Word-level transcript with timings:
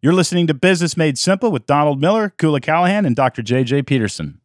You're 0.00 0.12
listening 0.12 0.46
to 0.46 0.54
Business 0.54 0.96
Made 0.96 1.18
Simple 1.18 1.50
with 1.50 1.66
Donald 1.66 2.00
Miller, 2.00 2.32
Koula 2.38 2.60
Callahan, 2.60 3.04
and 3.04 3.16
Dr. 3.16 3.42
JJ 3.42 3.84
Peterson. 3.84 4.40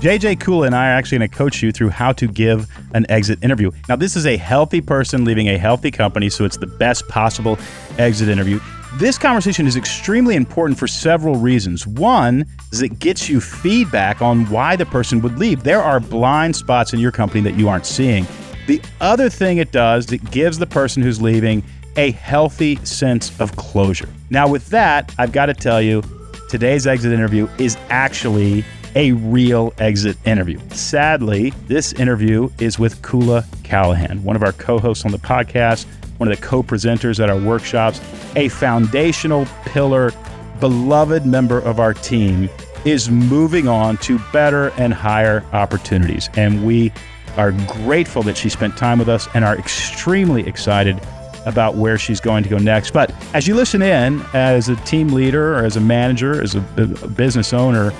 JJ 0.00 0.40
Koula 0.40 0.68
and 0.68 0.74
I 0.74 0.88
are 0.88 0.94
actually 0.94 1.18
going 1.18 1.28
to 1.28 1.36
coach 1.36 1.62
you 1.62 1.70
through 1.70 1.90
how 1.90 2.12
to 2.12 2.26
give 2.26 2.66
an 2.94 3.04
exit 3.10 3.38
interview. 3.44 3.72
Now, 3.90 3.96
this 3.96 4.16
is 4.16 4.24
a 4.24 4.38
healthy 4.38 4.80
person 4.80 5.26
leaving 5.26 5.50
a 5.50 5.58
healthy 5.58 5.90
company, 5.90 6.30
so 6.30 6.46
it's 6.46 6.56
the 6.56 6.66
best 6.66 7.08
possible 7.08 7.58
exit 7.98 8.30
interview. 8.30 8.58
This 8.94 9.18
conversation 9.18 9.66
is 9.66 9.76
extremely 9.76 10.34
important 10.34 10.78
for 10.78 10.88
several 10.88 11.36
reasons. 11.36 11.86
One 11.86 12.46
is 12.72 12.80
it 12.80 13.00
gets 13.00 13.28
you 13.28 13.38
feedback 13.42 14.22
on 14.22 14.48
why 14.48 14.76
the 14.76 14.86
person 14.86 15.20
would 15.20 15.38
leave. 15.38 15.62
There 15.62 15.82
are 15.82 16.00
blind 16.00 16.56
spots 16.56 16.94
in 16.94 17.00
your 17.00 17.12
company 17.12 17.42
that 17.42 17.54
you 17.54 17.68
aren't 17.68 17.84
seeing. 17.84 18.26
The 18.66 18.80
other 19.02 19.28
thing 19.28 19.58
it 19.58 19.72
does, 19.72 20.10
it 20.10 20.30
gives 20.30 20.58
the 20.58 20.66
person 20.66 21.02
who's 21.02 21.20
leaving 21.20 21.62
a 21.96 22.12
healthy 22.12 22.76
sense 22.84 23.38
of 23.40 23.56
closure. 23.56 24.08
Now, 24.30 24.48
with 24.48 24.68
that, 24.68 25.14
I've 25.18 25.32
got 25.32 25.46
to 25.46 25.54
tell 25.54 25.82
you, 25.82 26.02
today's 26.48 26.86
exit 26.86 27.12
interview 27.12 27.48
is 27.58 27.76
actually 27.88 28.64
a 28.94 29.12
real 29.12 29.72
exit 29.78 30.16
interview. 30.26 30.58
Sadly, 30.70 31.50
this 31.66 31.92
interview 31.94 32.50
is 32.58 32.78
with 32.78 33.00
Koula 33.02 33.44
Callahan, 33.62 34.22
one 34.24 34.36
of 34.36 34.42
our 34.42 34.52
co 34.52 34.78
hosts 34.78 35.04
on 35.04 35.12
the 35.12 35.18
podcast, 35.18 35.86
one 36.18 36.30
of 36.30 36.38
the 36.38 36.46
co 36.46 36.62
presenters 36.62 37.22
at 37.22 37.30
our 37.30 37.40
workshops, 37.40 38.00
a 38.36 38.48
foundational 38.48 39.46
pillar, 39.64 40.12
beloved 40.58 41.24
member 41.24 41.60
of 41.60 41.80
our 41.80 41.94
team, 41.94 42.48
is 42.84 43.10
moving 43.10 43.68
on 43.68 43.96
to 43.98 44.18
better 44.32 44.70
and 44.76 44.92
higher 44.92 45.44
opportunities. 45.52 46.28
And 46.34 46.66
we 46.66 46.92
are 47.36 47.52
grateful 47.52 48.22
that 48.24 48.36
she 48.36 48.48
spent 48.48 48.76
time 48.76 48.98
with 48.98 49.08
us 49.08 49.28
and 49.34 49.44
are 49.44 49.56
extremely 49.56 50.46
excited 50.46 51.00
about 51.46 51.74
where 51.76 51.98
she's 51.98 52.20
going 52.20 52.42
to 52.42 52.48
go 52.48 52.58
next. 52.58 52.92
But 52.92 53.12
as 53.34 53.46
you 53.46 53.54
listen 53.54 53.82
in, 53.82 54.22
as 54.34 54.68
a 54.68 54.76
team 54.76 55.08
leader 55.08 55.54
or 55.54 55.64
as 55.64 55.76
a 55.76 55.80
manager, 55.80 56.42
as 56.42 56.54
a, 56.54 56.64
a 56.76 57.08
business 57.08 57.52
owner, 57.52 57.92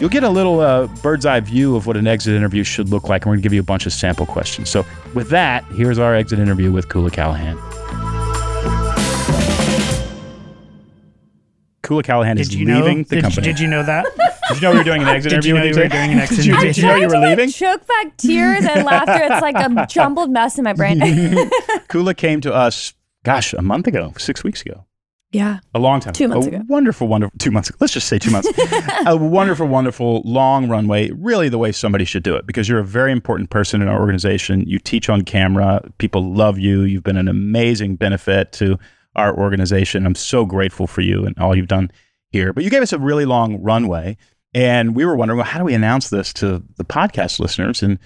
you'll 0.00 0.10
get 0.10 0.24
a 0.24 0.28
little 0.28 0.60
uh, 0.60 0.86
bird's 1.02 1.26
eye 1.26 1.40
view 1.40 1.76
of 1.76 1.86
what 1.86 1.96
an 1.96 2.06
exit 2.06 2.34
interview 2.34 2.64
should 2.64 2.88
look 2.88 3.08
like. 3.08 3.24
And 3.24 3.30
we're 3.30 3.36
going 3.36 3.42
to 3.42 3.46
give 3.46 3.52
you 3.52 3.60
a 3.60 3.64
bunch 3.64 3.86
of 3.86 3.92
sample 3.92 4.26
questions. 4.26 4.68
So, 4.70 4.84
with 5.14 5.28
that, 5.30 5.64
here's 5.66 5.98
our 5.98 6.14
exit 6.14 6.38
interview 6.38 6.72
with 6.72 6.88
Koula 6.88 7.10
Callahan. 7.10 7.56
Koula 11.82 12.02
Callahan 12.02 12.36
Did 12.36 12.42
is 12.42 12.54
you 12.54 12.64
know? 12.64 12.78
leaving 12.78 13.02
the 13.04 13.16
did, 13.16 13.24
company. 13.24 13.46
did 13.46 13.60
you 13.60 13.66
know 13.68 13.82
that? 13.82 14.06
Did 14.48 14.56
you 14.56 14.60
know 14.62 14.72
we 14.72 14.78
were 14.78 14.84
doing 14.84 15.02
an 15.02 15.08
exit 15.16 15.30
Did 15.32 15.44
you 15.44 15.54
interview 15.54 15.54
know 15.54 15.60
with 15.68 15.76
you 15.76 15.82
were 15.82 15.88
doing 15.88 16.12
an 16.12 16.18
exit 16.18 16.36
Did 16.38 16.46
you, 16.46 16.52
interview? 16.52 16.68
did 16.72 16.76
you 16.78 16.86
know 16.88 16.94
you 16.96 17.02
were 17.02 17.08
Trying 17.10 17.22
to, 17.22 17.28
leaving? 17.28 17.46
Like, 17.48 17.54
choke 17.54 17.86
back 17.86 18.16
tears 18.16 18.64
and 18.64 18.84
laughter. 18.84 19.22
It's 19.32 19.42
like 19.42 19.56
a 19.56 19.86
jumbled 19.90 20.30
mess 20.30 20.58
in 20.58 20.64
my 20.64 20.72
brain. 20.72 21.00
Koula 21.88 22.14
came 22.14 22.40
to 22.42 22.52
us, 22.52 22.94
gosh, 23.24 23.52
a 23.52 23.62
month 23.62 23.86
ago, 23.86 24.12
six 24.18 24.42
weeks 24.44 24.62
ago. 24.62 24.84
yeah. 25.30 25.60
A 25.74 25.78
long 25.78 26.00
time. 26.00 26.12
Two 26.12 26.28
months 26.28 26.46
a 26.46 26.50
ago. 26.50 26.62
Wonderful, 26.68 27.08
wonderful. 27.08 27.36
Two 27.38 27.50
months. 27.50 27.70
ago. 27.70 27.76
Let's 27.80 27.92
just 27.92 28.08
say 28.08 28.18
two 28.18 28.30
months. 28.30 28.48
a 29.06 29.16
wonderful, 29.16 29.66
wonderful 29.68 30.22
long 30.24 30.68
runway. 30.68 31.10
Really, 31.12 31.48
the 31.48 31.58
way 31.58 31.72
somebody 31.72 32.04
should 32.04 32.22
do 32.22 32.34
it 32.34 32.46
because 32.46 32.68
you're 32.68 32.80
a 32.80 32.84
very 32.84 33.12
important 33.12 33.50
person 33.50 33.80
in 33.80 33.88
our 33.88 34.00
organization. 34.00 34.62
You 34.66 34.78
teach 34.78 35.08
on 35.08 35.22
camera. 35.22 35.82
People 35.98 36.34
love 36.34 36.58
you. 36.58 36.82
You've 36.82 37.04
been 37.04 37.16
an 37.16 37.28
amazing 37.28 37.96
benefit 37.96 38.52
to 38.54 38.78
our 39.14 39.36
organization. 39.36 40.04
I'm 40.06 40.14
so 40.14 40.44
grateful 40.46 40.86
for 40.86 41.00
you 41.02 41.24
and 41.26 41.38
all 41.38 41.54
you've 41.56 41.68
done 41.68 41.90
here. 42.32 42.52
But 42.52 42.64
you 42.64 42.70
gave 42.70 42.82
us 42.82 42.92
a 42.92 42.98
really 42.98 43.24
long 43.24 43.62
runway, 43.62 44.16
and 44.54 44.96
we 44.96 45.04
were 45.04 45.14
wondering, 45.14 45.38
well, 45.38 45.46
how 45.46 45.58
do 45.58 45.64
we 45.64 45.74
announce 45.74 46.10
this 46.10 46.32
to 46.34 46.62
the 46.76 46.84
podcast 46.84 47.38
listeners? 47.38 47.82
And 47.82 47.98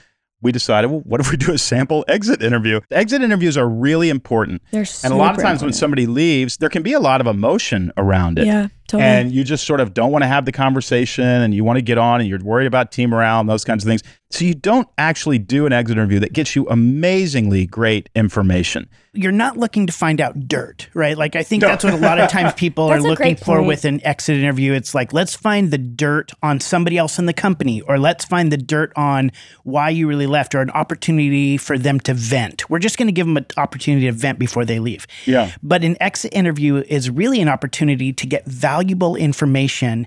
we 0.42 0.52
decided, 0.52 0.90
well, 0.90 1.00
what 1.00 1.20
if 1.20 1.30
we 1.30 1.36
do 1.36 1.52
a 1.52 1.58
sample 1.58 2.04
exit 2.08 2.42
interview? 2.42 2.80
Exit 2.90 3.22
interviews 3.22 3.56
are 3.56 3.68
really 3.68 4.10
important. 4.10 4.62
They're 4.70 4.84
And 5.02 5.12
a 5.12 5.16
lot 5.16 5.34
of 5.34 5.42
times 5.42 5.62
when 5.62 5.72
somebody 5.72 6.06
leaves, 6.06 6.58
there 6.58 6.68
can 6.68 6.82
be 6.82 6.92
a 6.92 7.00
lot 7.00 7.20
of 7.20 7.26
emotion 7.26 7.90
around 7.96 8.38
it. 8.38 8.46
Yeah, 8.46 8.68
totally. 8.86 9.08
And 9.08 9.32
you 9.32 9.44
just 9.44 9.66
sort 9.66 9.80
of 9.80 9.94
don't 9.94 10.12
want 10.12 10.22
to 10.22 10.28
have 10.28 10.44
the 10.44 10.52
conversation 10.52 11.24
and 11.24 11.54
you 11.54 11.64
want 11.64 11.76
to 11.76 11.82
get 11.82 11.98
on 11.98 12.20
and 12.20 12.28
you're 12.28 12.42
worried 12.42 12.66
about 12.66 12.92
team 12.92 13.10
morale 13.10 13.40
and 13.40 13.48
those 13.48 13.64
kinds 13.64 13.84
of 13.84 13.88
things. 13.88 14.02
So 14.30 14.44
you 14.44 14.54
don't 14.54 14.88
actually 14.98 15.38
do 15.38 15.66
an 15.66 15.72
exit 15.72 15.96
interview 15.96 16.18
that 16.18 16.32
gets 16.32 16.56
you 16.56 16.68
amazingly 16.68 17.64
great 17.64 18.10
information. 18.16 18.88
You're 19.12 19.32
not 19.32 19.56
looking 19.56 19.86
to 19.86 19.92
find 19.92 20.20
out 20.20 20.48
dirt, 20.48 20.88
right? 20.92 21.16
Like 21.16 21.36
I 21.36 21.42
think 21.42 21.62
that's 21.62 21.84
what 21.84 21.94
a 21.94 21.96
lot 21.96 22.18
of 22.18 22.28
times 22.28 22.52
people 22.56 22.84
are 22.88 23.00
looking 23.00 23.36
for 23.36 23.62
with 23.62 23.84
an 23.84 24.04
exit 24.04 24.36
interview. 24.36 24.72
It's 24.72 24.94
like 24.94 25.12
let's 25.12 25.34
find 25.34 25.70
the 25.70 25.78
dirt 25.78 26.32
on 26.42 26.60
somebody 26.60 26.98
else 26.98 27.18
in 27.18 27.26
the 27.26 27.32
company, 27.32 27.80
or 27.82 27.98
let's 27.98 28.24
find 28.24 28.52
the 28.52 28.58
dirt 28.58 28.92
on 28.96 29.30
why 29.62 29.90
you 29.90 30.06
really 30.08 30.26
left, 30.26 30.54
or 30.54 30.60
an 30.60 30.70
opportunity 30.70 31.56
for 31.56 31.78
them 31.78 31.98
to 32.00 32.12
vent. 32.12 32.68
We're 32.68 32.80
just 32.80 32.98
going 32.98 33.08
to 33.08 33.12
give 33.12 33.26
them 33.26 33.36
an 33.38 33.46
opportunity 33.56 34.06
to 34.06 34.12
vent 34.12 34.38
before 34.38 34.64
they 34.64 34.80
leave. 34.80 35.06
Yeah. 35.24 35.52
But 35.62 35.82
an 35.84 35.96
exit 35.98 36.34
interview 36.34 36.84
is 36.88 37.08
really 37.08 37.40
an 37.40 37.48
opportunity 37.48 38.12
to 38.12 38.26
get 38.26 38.44
valuable 38.76 39.16
information 39.16 40.06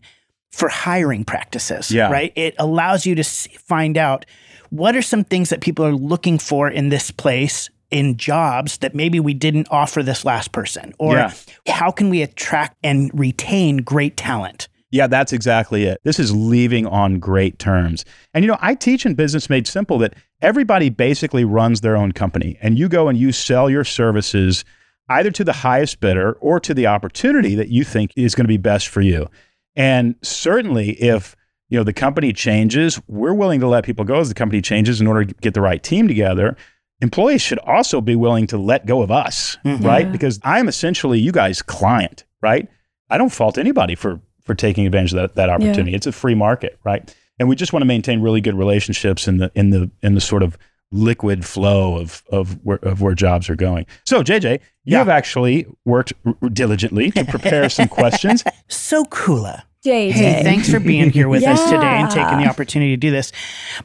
for 0.52 0.70
hiring 0.70 1.24
practices, 1.24 1.92
Yeah. 1.92 2.10
right? 2.12 2.32
It 2.36 2.56
allows 2.60 3.06
you 3.06 3.16
to 3.16 3.24
find 3.24 3.98
out 3.98 4.26
what 4.70 4.96
are 4.96 5.02
some 5.02 5.24
things 5.24 5.50
that 5.50 5.62
people 5.62 5.86
are 5.86 5.94
looking 5.96 6.38
for 6.38 6.70
in 6.70 6.90
this 6.90 7.10
place 7.12 7.70
in 7.92 8.18
jobs 8.18 8.78
that 8.80 8.94
maybe 8.94 9.20
we 9.20 9.34
didn't 9.34 9.68
offer 9.72 10.04
this 10.04 10.24
last 10.24 10.52
person 10.52 10.94
or 11.00 11.16
Yeah. 11.16 11.32
how 11.68 11.90
can 11.92 12.10
we 12.10 12.22
attract 12.22 12.76
and 12.84 13.10
retain 13.14 13.78
great 13.78 14.16
talent 14.18 14.68
Yeah, 14.92 15.06
that's 15.06 15.34
exactly 15.34 15.84
it. 15.86 16.00
This 16.04 16.20
is 16.20 16.36
leaving 16.36 16.88
on 16.88 17.20
great 17.20 17.60
terms. 17.60 18.06
And 18.34 18.44
you 18.44 18.50
know, 18.50 18.58
I 18.60 18.74
teach 18.74 19.06
in 19.06 19.14
Business 19.14 19.48
Made 19.48 19.68
Simple 19.68 20.00
that 20.00 20.16
everybody 20.42 20.90
basically 20.90 21.44
runs 21.46 21.82
their 21.82 21.96
own 21.96 22.12
company 22.12 22.58
and 22.60 22.76
you 22.78 22.90
go 22.90 23.08
and 23.08 23.16
you 23.16 23.32
sell 23.32 23.70
your 23.70 23.84
services 23.84 24.66
either 25.10 25.32
to 25.32 25.44
the 25.44 25.54
highest 25.54 26.00
bidder 26.00 26.34
or 26.34 26.60
to 26.60 26.74
the 26.74 26.88
opportunity 26.88 27.56
that 27.56 27.70
you 27.70 27.84
think 27.84 28.12
is 28.16 28.36
going 28.36 28.46
to 28.46 28.50
be 28.50 28.58
best 28.58 28.88
for 28.88 29.02
you. 29.02 29.28
And 29.76 30.16
certainly 30.22 30.92
if 31.02 31.36
you 31.70 31.78
know 31.78 31.84
the 31.84 31.94
company 31.94 32.34
changes, 32.34 33.00
we're 33.08 33.34
willing 33.34 33.60
to 33.60 33.68
let 33.68 33.86
people 33.86 34.06
go 34.06 34.20
as 34.20 34.30
the 34.30 34.36
company 34.36 34.62
changes 34.62 35.02
in 35.02 35.08
order 35.08 35.26
to 35.26 35.34
get 35.36 35.54
the 35.54 35.62
right 35.62 35.82
team 35.82 36.08
together. 36.08 36.56
Employees 37.02 37.42
should 37.42 37.60
also 37.60 38.02
be 38.02 38.16
willing 38.16 38.48
to 38.48 38.58
let 38.58 38.86
go 38.86 39.02
of 39.02 39.12
us, 39.12 39.58
mm-hmm. 39.64 39.86
right? 39.86 40.06
Yeah. 40.06 40.12
Because 40.12 40.40
I'm 40.44 40.68
essentially 40.68 41.20
you 41.20 41.32
guys' 41.32 41.62
client, 41.62 42.26
right? 42.42 42.68
I 43.10 43.18
don't 43.18 43.30
fault 43.30 43.58
anybody 43.58 43.96
for 43.96 44.20
for 44.44 44.56
taking 44.56 44.86
advantage 44.86 45.14
of 45.14 45.18
that, 45.18 45.36
that 45.36 45.50
opportunity. 45.50 45.94
It's 45.94 46.08
a 46.08 46.12
free 46.12 46.36
market, 46.36 46.80
right? 46.84 47.16
And 47.38 47.48
we 47.48 47.56
just 47.56 47.72
want 47.72 47.82
to 47.82 47.88
maintain 47.88 48.22
really 48.22 48.42
good 48.42 48.56
relationships 48.56 49.28
in 49.28 49.38
the 49.38 49.52
in 49.56 49.70
the 49.70 49.92
in 50.02 50.16
the 50.16 50.22
sort 50.22 50.44
of 50.44 50.58
liquid 50.92 51.46
flow 51.46 51.98
of 51.98 52.24
of 52.32 52.54
where 52.66 52.80
of 52.84 53.02
where 53.02 53.14
jobs 53.14 53.50
are 53.50 53.56
going. 53.56 53.86
So 54.06 54.24
JJ, 54.24 54.54
you 54.54 54.60
Yeah. 54.94 54.98
have 55.00 55.10
actually 55.10 55.68
worked 55.86 56.14
r- 56.26 56.34
diligently 56.50 57.12
to 57.12 57.26
prepare 57.26 57.70
some 57.70 57.88
questions. 58.00 58.44
so 58.68 59.06
Koula 59.06 59.66
JJ. 59.86 60.12
hey 60.12 60.44
thanks 60.44 60.70
for 60.70 60.80
being 60.80 61.10
here 61.12 61.30
with 61.30 61.44
us 61.44 61.64
today 61.70 61.86
and 61.86 62.10
taking 62.10 62.40
the 62.40 62.48
opportunity 62.50 62.92
to 62.92 62.98
do 62.98 63.12
this 63.12 63.32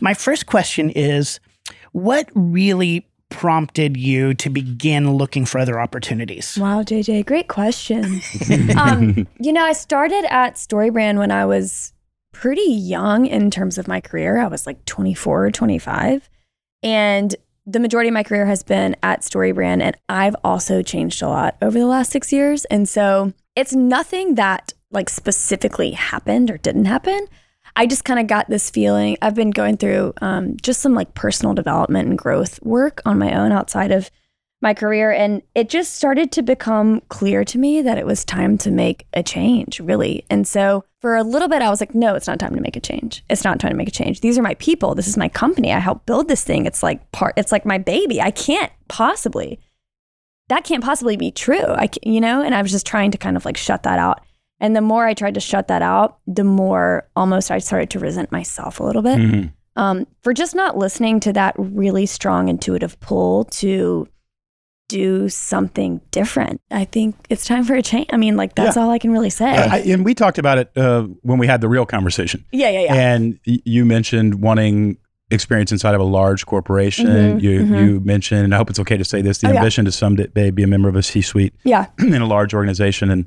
my 0.00 0.12
first 0.14 0.46
question 0.46 0.90
is 0.90 1.38
what 1.92 2.28
really 2.34 3.06
prompted 3.28 3.96
you 3.96 4.34
to 4.34 4.48
begin 4.50 5.12
looking 5.14 5.44
for 5.44 5.58
other 5.58 5.78
opportunities 5.80 6.56
Wow, 6.58 6.82
JJ, 6.82 7.26
great 7.26 7.48
question. 7.48 8.20
um, 8.78 9.26
you 9.40 9.52
know, 9.52 9.62
I 9.64 9.72
started 9.72 10.24
at 10.30 10.54
StoryBrand 10.54 11.18
when 11.18 11.30
I 11.30 11.44
was 11.44 11.92
pretty 12.32 12.70
young 12.72 13.26
in 13.26 13.50
terms 13.50 13.76
of 13.78 13.86
my 13.88 14.00
career. 14.00 14.38
I 14.38 14.46
was 14.48 14.66
like 14.66 14.84
24 14.84 15.46
or 15.46 15.50
25. 15.50 16.28
And 16.84 17.34
the 17.66 17.80
majority 17.80 18.08
of 18.08 18.14
my 18.14 18.22
career 18.22 18.46
has 18.46 18.62
been 18.62 18.94
at 19.02 19.22
StoryBrand. 19.22 19.82
And 19.82 19.96
I've 20.08 20.36
also 20.44 20.82
changed 20.82 21.22
a 21.22 21.28
lot 21.28 21.56
over 21.62 21.78
the 21.78 21.86
last 21.86 22.12
six 22.12 22.32
years. 22.32 22.66
And 22.66 22.88
so 22.88 23.32
it's 23.56 23.74
nothing 23.74 24.34
that 24.34 24.74
like 24.90 25.08
specifically 25.08 25.92
happened 25.92 26.50
or 26.50 26.58
didn't 26.58 26.84
happen. 26.84 27.26
I 27.74 27.86
just 27.86 28.04
kind 28.04 28.20
of 28.20 28.26
got 28.26 28.48
this 28.48 28.70
feeling. 28.70 29.16
I've 29.20 29.34
been 29.34 29.50
going 29.50 29.78
through 29.78 30.12
um, 30.20 30.56
just 30.62 30.80
some 30.80 30.94
like 30.94 31.14
personal 31.14 31.54
development 31.54 32.08
and 32.08 32.18
growth 32.18 32.62
work 32.62 33.00
on 33.04 33.18
my 33.18 33.34
own 33.34 33.50
outside 33.50 33.90
of 33.90 34.10
my 34.64 34.74
career. 34.74 35.12
And 35.12 35.42
it 35.54 35.68
just 35.68 35.94
started 35.94 36.32
to 36.32 36.42
become 36.42 37.00
clear 37.08 37.44
to 37.44 37.58
me 37.58 37.82
that 37.82 37.98
it 37.98 38.06
was 38.06 38.24
time 38.24 38.58
to 38.58 38.70
make 38.72 39.06
a 39.12 39.22
change, 39.22 39.78
really. 39.78 40.24
And 40.28 40.48
so 40.48 40.84
for 41.00 41.14
a 41.16 41.22
little 41.22 41.46
bit, 41.48 41.62
I 41.62 41.70
was 41.70 41.78
like, 41.80 41.94
no, 41.94 42.16
it's 42.16 42.26
not 42.26 42.40
time 42.40 42.54
to 42.56 42.60
make 42.60 42.74
a 42.74 42.80
change. 42.80 43.22
It's 43.30 43.44
not 43.44 43.60
time 43.60 43.70
to 43.70 43.76
make 43.76 43.88
a 43.88 43.92
change. 43.92 44.20
These 44.22 44.36
are 44.38 44.42
my 44.42 44.54
people. 44.54 44.96
This 44.96 45.06
is 45.06 45.16
my 45.16 45.28
company. 45.28 45.72
I 45.72 45.78
helped 45.78 46.06
build 46.06 46.26
this 46.26 46.42
thing. 46.42 46.66
It's 46.66 46.82
like 46.82 47.12
part, 47.12 47.34
it's 47.36 47.52
like 47.52 47.64
my 47.64 47.78
baby. 47.78 48.20
I 48.20 48.30
can't 48.32 48.72
possibly, 48.88 49.60
that 50.48 50.64
can't 50.64 50.82
possibly 50.82 51.16
be 51.16 51.30
true. 51.30 51.64
I, 51.68 51.88
you 52.02 52.20
know, 52.20 52.42
and 52.42 52.54
I 52.54 52.62
was 52.62 52.70
just 52.72 52.86
trying 52.86 53.10
to 53.12 53.18
kind 53.18 53.36
of 53.36 53.44
like 53.44 53.56
shut 53.56 53.84
that 53.84 53.98
out. 53.98 54.22
And 54.60 54.74
the 54.74 54.80
more 54.80 55.04
I 55.04 55.14
tried 55.14 55.34
to 55.34 55.40
shut 55.40 55.68
that 55.68 55.82
out, 55.82 56.18
the 56.26 56.44
more 56.44 57.06
almost 57.16 57.50
I 57.50 57.58
started 57.58 57.90
to 57.90 57.98
resent 57.98 58.32
myself 58.32 58.80
a 58.80 58.84
little 58.84 59.02
bit 59.02 59.18
Mhm. 59.18 59.52
um, 59.76 60.06
for 60.22 60.32
just 60.32 60.54
not 60.54 60.78
listening 60.78 61.20
to 61.20 61.32
that 61.34 61.54
really 61.58 62.06
strong 62.06 62.48
intuitive 62.48 62.98
pull 63.00 63.44
to 63.46 64.08
do 64.88 65.28
something 65.28 66.00
different. 66.10 66.60
I 66.70 66.84
think 66.84 67.16
it's 67.30 67.46
time 67.46 67.64
for 67.64 67.74
a 67.74 67.82
change. 67.82 68.06
I 68.12 68.16
mean, 68.16 68.36
like 68.36 68.54
that's 68.54 68.76
all 68.76 68.90
I 68.90 68.98
can 68.98 69.10
really 69.12 69.30
say. 69.30 69.46
I, 69.46 69.78
and 69.78 70.04
we 70.04 70.14
talked 70.14 70.38
about 70.38 70.58
it 70.58 70.70
uh, 70.76 71.02
when 71.22 71.38
we 71.38 71.46
had 71.46 71.60
the 71.60 71.68
real 71.68 71.86
conversation. 71.86 72.44
yeah, 72.52 72.68
yeah, 72.70 72.80
yeah. 72.80 72.94
And 72.94 73.38
y- 73.46 73.60
you 73.64 73.84
mentioned 73.84 74.42
wanting 74.42 74.98
experience 75.30 75.72
inside 75.72 75.94
of 75.94 76.00
a 76.00 76.04
large 76.04 76.44
corporation. 76.46 77.06
Mhm, 77.06 77.40
you 77.42 77.60
mhm. 77.60 77.78
you 77.86 78.00
mentioned, 78.00 78.44
and 78.44 78.54
I 78.54 78.58
hope 78.58 78.68
it's 78.70 78.78
okay 78.80 78.96
to 78.98 79.04
say 79.04 79.22
this, 79.22 79.38
the 79.38 79.48
Oh, 79.48 79.52
yeah. 79.52 79.58
ambition 79.58 79.84
to 79.86 79.92
someday 79.92 80.50
be 80.50 80.62
a 80.62 80.66
member 80.66 80.88
of 80.88 80.96
a 80.96 81.02
C-suite 81.02 81.54
Yeah. 81.64 81.86
in 81.98 82.20
a 82.20 82.26
large 82.26 82.52
organization. 82.54 83.10
And 83.10 83.26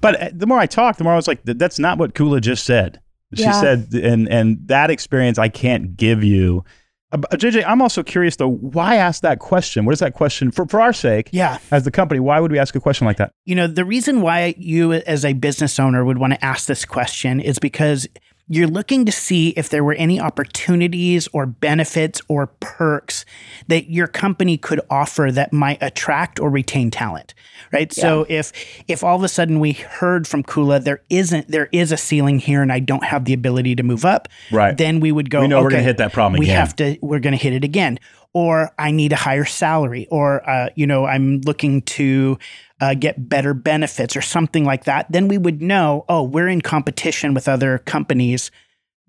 but 0.00 0.20
uh, 0.20 0.30
the 0.32 0.46
more 0.46 0.58
I 0.58 0.66
talked, 0.66 0.98
the 0.98 1.04
more 1.04 1.12
I 1.12 1.16
was 1.16 1.28
like, 1.28 1.40
that's 1.44 1.78
not 1.78 1.98
what 1.98 2.14
Koula 2.14 2.40
just 2.40 2.64
said. 2.64 3.00
She 3.34 3.42
Yeah. 3.42 3.52
said, 3.60 3.88
and 3.92 4.26
and 4.28 4.58
that 4.68 4.90
experience 4.90 5.38
I 5.38 5.48
can't 5.50 5.96
give 5.96 6.24
you. 6.24 6.64
Uh, 7.10 7.16
JJ, 7.32 7.64
I'm 7.66 7.80
also 7.80 8.02
curious 8.02 8.36
though. 8.36 8.48
Why 8.50 8.96
ask 8.96 9.22
that 9.22 9.38
question? 9.38 9.84
What 9.86 9.92
is 9.94 9.98
that 10.00 10.12
question 10.14 10.50
for? 10.50 10.66
For 10.66 10.80
our 10.80 10.92
sake, 10.92 11.30
Yeah. 11.32 11.58
as 11.70 11.84
the 11.84 11.90
company, 11.90 12.20
why 12.20 12.38
would 12.38 12.52
we 12.52 12.58
ask 12.58 12.74
a 12.76 12.80
question 12.80 13.06
like 13.06 13.16
that? 13.16 13.32
You 13.46 13.54
know, 13.54 13.66
the 13.66 13.84
reason 13.84 14.20
why 14.20 14.54
you 14.58 14.92
as 14.92 15.24
a 15.24 15.32
business 15.32 15.78
owner 15.78 16.04
would 16.04 16.18
want 16.18 16.34
to 16.34 16.44
ask 16.44 16.66
this 16.66 16.84
question 16.84 17.40
is 17.40 17.58
because 17.58 18.06
you're 18.50 18.66
looking 18.66 19.04
to 19.04 19.12
see 19.12 19.50
if 19.50 19.68
there 19.68 19.84
were 19.84 19.92
any 19.94 20.18
opportunities 20.20 21.28
or 21.32 21.46
benefits 21.46 22.20
or 22.28 22.46
perks 22.46 23.24
that 23.68 23.90
your 23.90 24.06
company 24.06 24.56
could 24.56 24.80
offer 24.90 25.30
that 25.32 25.52
might 25.52 25.78
attract 25.82 26.40
or 26.40 26.48
retain 26.50 26.90
talent. 26.90 27.34
Right? 27.72 27.92
So 27.92 28.24
if 28.28 28.52
if 28.88 29.04
all 29.04 29.16
of 29.16 29.22
a 29.22 29.28
sudden 29.28 29.60
we 29.60 29.72
heard 29.72 30.26
from 30.26 30.42
Koula 30.42 30.80
there 30.80 31.02
isn't 31.10 31.48
there 31.48 31.68
is 31.72 31.92
a 31.92 31.96
ceiling 31.96 32.38
here 32.38 32.62
and 32.62 32.72
I 32.72 32.78
don't 32.80 33.04
have 33.04 33.24
the 33.26 33.34
ability 33.34 33.74
to 33.76 33.82
move 33.82 34.04
up, 34.04 34.28
Right. 34.50 34.76
then 34.76 35.00
we 35.00 35.12
would 35.12 35.28
go 35.30 35.40
We 35.42 35.48
know 35.48 35.62
we're 35.62 35.70
gonna 35.70 35.82
hit 35.82 35.98
that 35.98 36.12
problem 36.12 36.34
again. 36.36 36.40
we 36.40 36.46
again. 36.46 36.56
have 36.60 36.76
to 36.76 36.98
we're 37.02 37.18
going 37.20 37.32
to 37.36 37.42
hit 37.42 37.52
it 37.52 37.64
again 37.64 37.98
or 38.34 38.70
i 38.78 38.90
need 38.90 39.12
a 39.12 39.16
higher 39.16 39.44
salary 39.44 40.06
or 40.10 40.48
uh, 40.48 40.68
you 40.74 40.86
know 40.86 41.06
i'm 41.06 41.40
looking 41.42 41.82
to 41.82 42.38
uh, 42.80 42.94
get 42.94 43.28
better 43.28 43.54
benefits 43.54 44.16
or 44.16 44.20
something 44.20 44.64
like 44.64 44.84
that 44.84 45.10
then 45.10 45.28
we 45.28 45.38
would 45.38 45.60
know 45.62 46.04
oh 46.08 46.22
we're 46.22 46.48
in 46.48 46.60
competition 46.60 47.34
with 47.34 47.48
other 47.48 47.78
companies 47.78 48.50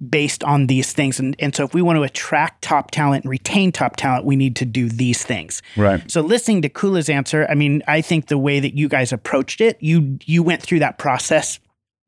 based 0.10 0.46
on 0.46 0.68
these 0.68 0.94
things 0.94 1.20
and, 1.20 1.36
and 1.40 1.54
so 1.54 1.66
if 1.66 1.74
we 1.74 1.82
want 1.82 1.98
to 1.98 2.04
attract 2.04 2.62
top 2.62 2.90
talent 2.90 3.26
and 3.26 3.30
retain 3.30 3.70
top 3.70 3.98
talent 3.98 4.24
we 4.24 4.38
need 4.38 4.56
to 4.56 4.64
do 4.64 4.88
these 4.88 5.24
things 5.24 5.62
Right. 5.76 6.10
so 6.10 6.22
listening 6.22 6.62
to 6.62 6.70
Koula's 6.70 7.10
answer, 7.10 7.46
I 7.50 7.56
mean, 7.56 7.84
I 7.86 8.00
think 8.00 8.28
the 8.28 8.38
way 8.38 8.62
that 8.62 8.76
you 8.76 8.88
guys 8.88 9.12
approached 9.12 9.60
it, 9.60 9.78
you 9.82 10.18
you 10.24 10.42
went 10.42 10.62
through 10.64 10.80
that 10.80 10.98
process 10.98 11.60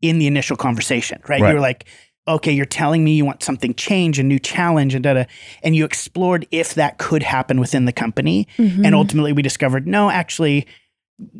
in 0.01 0.19
the 0.19 0.25
initial 0.27 0.55
conversation, 0.55 1.21
right? 1.27 1.41
Right. 1.41 1.49
You 1.49 1.55
were 1.55 1.59
like, 1.61 1.85
okay, 2.27 2.51
you're 2.51 2.65
telling 2.65 3.03
me 3.03 3.13
you 3.15 3.25
want 3.25 3.43
something 3.43 3.73
change, 3.73 4.19
a 4.19 4.23
new 4.23 4.39
challenge, 4.39 4.93
and 4.93 5.03
da 5.03 5.25
and 5.63 5.75
you 5.75 5.85
explored 5.85 6.47
if 6.51 6.75
that 6.75 6.97
could 6.97 7.23
happen 7.23 7.59
within 7.59 7.85
the 7.85 7.93
company, 7.93 8.47
Mm-hmm. 8.57 8.85
and 8.85 8.95
ultimately 8.95 9.33
we 9.33 9.41
discovered 9.41 9.87
no, 9.87 10.09
actually. 10.09 10.67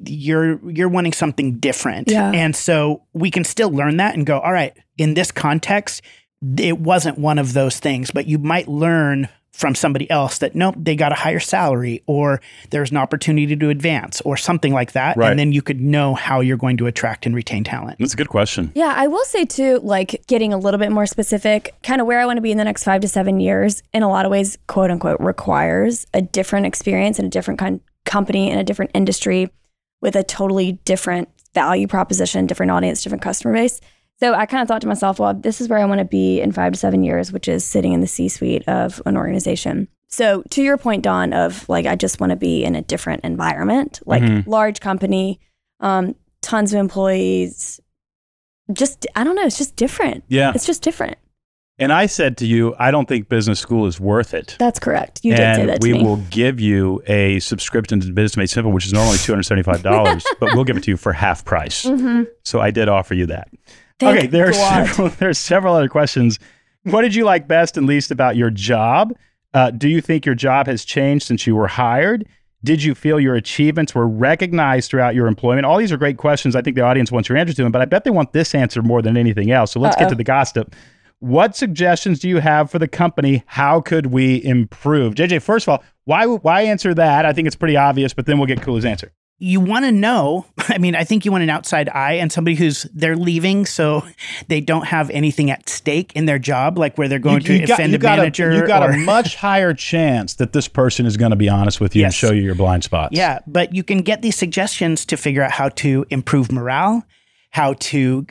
You're 0.06 0.60
you're 0.70 0.90
wanting 0.90 1.14
something 1.14 1.58
different, 1.58 2.10
Yeah. 2.12 2.32
and 2.32 2.56
so 2.56 3.02
we 3.14 3.32
can 3.32 3.44
still 3.44 3.72
learn 3.72 3.98
that 3.98 4.14
and 4.16 4.28
go. 4.28 4.40
All 4.40 4.54
right, 4.54 4.78
in 5.00 5.16
this 5.16 5.32
context, 5.32 6.04
it 6.58 6.78
wasn't 6.80 7.18
one 7.18 7.40
of 7.40 7.54
those 7.54 7.80
things, 7.80 8.12
but 8.12 8.28
you 8.28 8.38
might 8.38 8.68
learn 8.68 9.28
from 9.52 9.76
somebody 9.76 10.10
else 10.10 10.38
that 10.40 10.56
nope, 10.56 10.76
they 10.78 10.96
got 10.96 11.12
a 11.12 11.16
higher 11.16 11.40
salary 11.40 12.02
or 12.06 12.42
there's 12.70 12.92
an 12.92 12.98
opportunity 12.98 13.56
to 13.56 13.70
advance 13.70 14.22
or 14.22 14.38
something 14.38 14.74
like 14.74 14.94
that. 14.94 15.18
Right. 15.18 15.30
And 15.30 15.40
then 15.40 15.52
you 15.52 15.62
could 15.62 15.82
know 15.82 16.16
how 16.16 16.40
you're 16.40 16.58
going 16.58 16.78
to 16.78 16.88
attract 16.88 17.26
and 17.26 17.36
retain 17.36 17.64
talent. 17.64 18.00
That's 18.00 18.14
a 18.14 18.18
good 18.18 18.30
question. 18.30 18.72
Yeah, 18.76 18.94
I 18.96 19.08
will 19.08 19.26
say 19.26 19.46
too, 19.46 19.80
like 19.84 20.24
getting 20.28 20.54
a 20.54 20.58
little 20.58 20.80
bit 20.80 20.92
more 20.92 21.06
specific, 21.06 21.76
kind 21.84 22.00
of 22.00 22.08
where 22.08 22.20
I 22.20 22.26
want 22.26 22.38
to 22.38 22.42
be 22.42 22.52
in 22.52 22.58
the 22.58 22.64
next 22.64 22.84
five 22.84 23.02
to 23.02 23.08
seven 23.08 23.40
years, 23.40 23.84
in 23.94 24.04
a 24.04 24.10
lot 24.10 24.26
of 24.26 24.32
ways, 24.32 24.58
quote 24.68 24.90
unquote, 24.90 25.20
requires 25.20 26.08
a 26.14 26.22
different 26.22 26.66
experience 26.66 27.20
and 27.20 27.26
a 27.26 27.30
different 27.30 27.60
kind 27.60 27.76
of 27.76 27.82
company 28.06 28.50
in 28.50 28.58
a 28.58 28.64
different 28.64 28.92
industry 28.94 29.52
with 30.02 30.16
a 30.16 30.24
totally 30.24 30.74
different 30.86 31.30
value 31.54 31.88
proposition, 31.88 32.48
different 32.48 32.72
audience, 32.72 33.04
different 33.04 33.22
customer 33.22 33.54
base. 33.54 33.82
So 34.22 34.34
I 34.36 34.46
kind 34.46 34.62
of 34.62 34.68
thought 34.68 34.82
to 34.82 34.88
myself, 34.88 35.18
well, 35.20 35.34
this 35.34 35.62
is 35.62 35.68
where 35.68 35.80
I 35.80 35.86
want 35.86 36.00
to 36.00 36.06
be 36.06 36.42
in 36.42 36.52
five 36.52 36.74
to 36.74 36.80
seven 36.80 37.04
years, 37.04 37.32
which 37.32 37.48
is 37.48 37.64
sitting 37.66 37.94
in 37.94 38.02
the 38.02 38.08
C 38.08 38.30
suite 38.30 38.68
of 38.68 39.02
an 39.08 39.18
organization. 39.18 39.88
So 40.10 40.44
to 40.52 40.62
your 40.62 40.78
point, 40.78 41.04
Don, 41.04 41.34
of 41.34 41.68
like, 41.70 41.86
I 41.88 41.96
just 41.96 42.20
want 42.20 42.30
to 42.30 42.36
be 42.36 42.64
in 42.64 42.76
a 42.76 42.82
different 42.84 43.24
environment, 43.24 44.00
like 44.06 44.22
Mhm. 44.22 44.46
large 44.46 44.80
company, 44.80 45.40
um, 45.80 46.14
tons 46.44 46.72
of 46.74 46.80
employees. 46.80 47.80
Just, 48.72 49.08
I 49.16 49.24
don't 49.24 49.36
know, 49.36 49.44
it's 49.46 49.58
just 49.58 49.76
different. 49.76 50.24
Yeah. 50.28 50.52
It's 50.54 50.66
just 50.68 50.84
different. 50.84 51.18
And 51.80 51.92
I 51.92 52.06
said 52.06 52.38
to 52.38 52.46
you, 52.46 52.76
I 52.78 52.92
don't 52.92 53.08
think 53.08 53.28
business 53.28 53.60
school 53.60 53.88
is 53.88 54.00
worth 54.00 54.36
it. 54.36 54.56
That's 54.60 54.78
correct. 54.78 55.22
You 55.24 55.32
did 55.36 55.56
say 55.56 55.66
that 55.66 55.82
to 55.82 55.88
we 55.88 55.94
me. 55.94 56.04
will 56.04 56.18
give 56.30 56.60
you 56.60 57.02
a 57.08 57.40
subscription 57.40 58.00
to 58.02 58.12
Business 58.12 58.38
Made 58.38 58.50
Simple, 58.52 58.72
which 58.72 58.86
is 58.86 58.94
normally 58.94 59.18
two 59.18 59.32
hundred 59.32 59.44
seventy-five 59.44 59.82
dollars, 59.82 60.24
but 60.40 60.54
we'll 60.54 60.64
give 60.66 60.78
it 60.78 60.84
to 60.84 60.92
you 60.92 60.98
for 60.98 61.12
half 61.12 61.44
price. 61.44 61.86
Mhm. 61.86 62.28
So 62.46 62.60
I 62.60 62.70
did 62.70 62.88
offer 62.88 63.16
you 63.16 63.26
that. 63.28 63.48
Thank 64.02 64.18
okay, 64.18 64.28
there 64.28 64.50
are 64.50 64.54
several, 64.54 65.10
there 65.20 65.30
are 65.30 65.34
several 65.34 65.76
other 65.76 65.88
questions. 65.88 66.40
What 66.84 67.04
did 67.04 67.16
you 67.16 67.24
like 67.24 67.48
best 67.48 67.78
and 67.78 67.86
least 67.86 68.12
about 68.12 68.36
your 68.36 68.50
job? 68.50 69.14
Uh, 69.54 69.70
do 69.72 69.88
you 69.88 70.02
think 70.02 70.26
your 70.26 70.36
job 70.36 70.68
has 70.68 70.84
changed 70.84 71.26
since 71.26 71.46
you 71.46 71.56
were 71.56 71.68
hired? 71.68 72.28
Did 72.64 72.84
you 72.84 72.96
feel 72.96 73.20
your 73.20 73.36
achievements 73.36 73.94
were 73.96 74.08
recognized 74.08 74.90
throughout 74.90 75.16
your 75.16 75.28
employment? 75.28 75.66
All 75.66 75.78
these 75.78 75.92
are 75.92 75.98
great 75.98 76.18
questions. 76.18 76.56
I 76.56 76.62
think 76.62 76.76
the 76.76 76.84
audience 76.84 77.12
wants 77.12 77.28
your 77.30 77.38
answer 77.38 77.54
to 77.54 77.64
them, 77.64 77.72
but 77.72 77.82
I 77.82 77.86
bet 77.86 78.04
they 78.04 78.12
want 78.12 78.34
this 78.34 78.54
answer 78.56 78.82
more 78.82 79.02
than 79.02 79.18
anything 79.18 79.52
else. 79.52 79.72
So 79.72 79.80
let's 79.80 79.96
get 79.96 80.06
Uh-oh. 80.06 80.10
to 80.12 80.16
the 80.16 80.24
gossip. 80.24 80.76
What 81.20 81.56
suggestions 81.56 82.20
do 82.20 82.28
you 82.28 82.38
have 82.40 82.72
for 82.72 82.80
the 82.80 82.88
company? 82.88 83.44
How 83.46 83.82
could 83.82 84.08
we 84.08 84.44
improve? 84.44 85.14
JJ, 85.16 85.42
first 85.42 85.66
of 85.68 85.70
all, 85.70 85.84
why 86.06 86.26
why 86.26 86.62
answer 86.64 86.94
that? 86.96 87.26
I 87.26 87.34
think 87.34 87.46
it's 87.46 87.56
pretty 87.56 87.78
obvious, 87.78 88.14
but 88.14 88.26
then 88.26 88.40
we'll 88.40 88.48
get 88.48 88.62
Koula's 88.62 88.86
answer. 88.86 89.12
You 89.44 89.60
want 89.60 89.86
to 89.86 89.92
know, 89.92 90.46
I 90.58 90.78
mean, 90.78 90.96
I 90.96 91.04
think 91.04 91.26
you 91.26 91.32
want 91.32 91.44
an 91.44 91.50
outside 91.50 91.90
eye 91.90 92.14
and 92.14 92.32
somebody 92.32 92.56
who's 92.56 92.84
they're 92.94 93.18
leaving 93.18 93.66
so 93.66 94.04
they 94.48 94.62
don't 94.62 94.86
have 94.86 95.10
anything 95.10 95.50
at 95.50 95.68
stake 95.68 96.14
in 96.16 96.26
their 96.26 96.40
job, 96.40 96.78
like 96.78 96.98
where 96.98 97.08
they're 97.08 97.20
going 97.20 97.42
to 97.42 97.64
offend 97.64 97.94
a 97.94 97.98
got 97.98 98.20
manager. 98.20 98.52
A, 98.52 98.56
you 98.56 98.68
got 98.68 98.84
or, 98.84 98.92
a 98.92 98.98
much 99.06 99.36
higher 99.36 99.74
chance 99.74 100.36
that 100.36 100.54
this 100.54 100.68
person 100.68 101.06
is 101.06 101.18
going 101.18 101.32
to 101.32 101.36
be 101.36 101.50
honest 101.50 101.82
with 101.82 101.96
you 101.96 102.06
and 102.06 102.14
show 102.14 102.32
you 102.32 102.44
your 102.44 102.56
blind 102.56 102.84
spots. 102.84 103.16
Yeah, 103.16 103.40
but 103.48 103.74
you 103.74 103.84
can 103.84 104.02
get 104.02 104.22
these 104.22 104.36
suggestions 104.36 105.06
to 105.08 105.18
figure 105.18 105.42
out 105.42 105.52
how 105.52 105.70
to 105.70 106.06
improve 106.10 106.52
morale, 106.52 107.04
how 107.50 107.74
to 107.74 108.28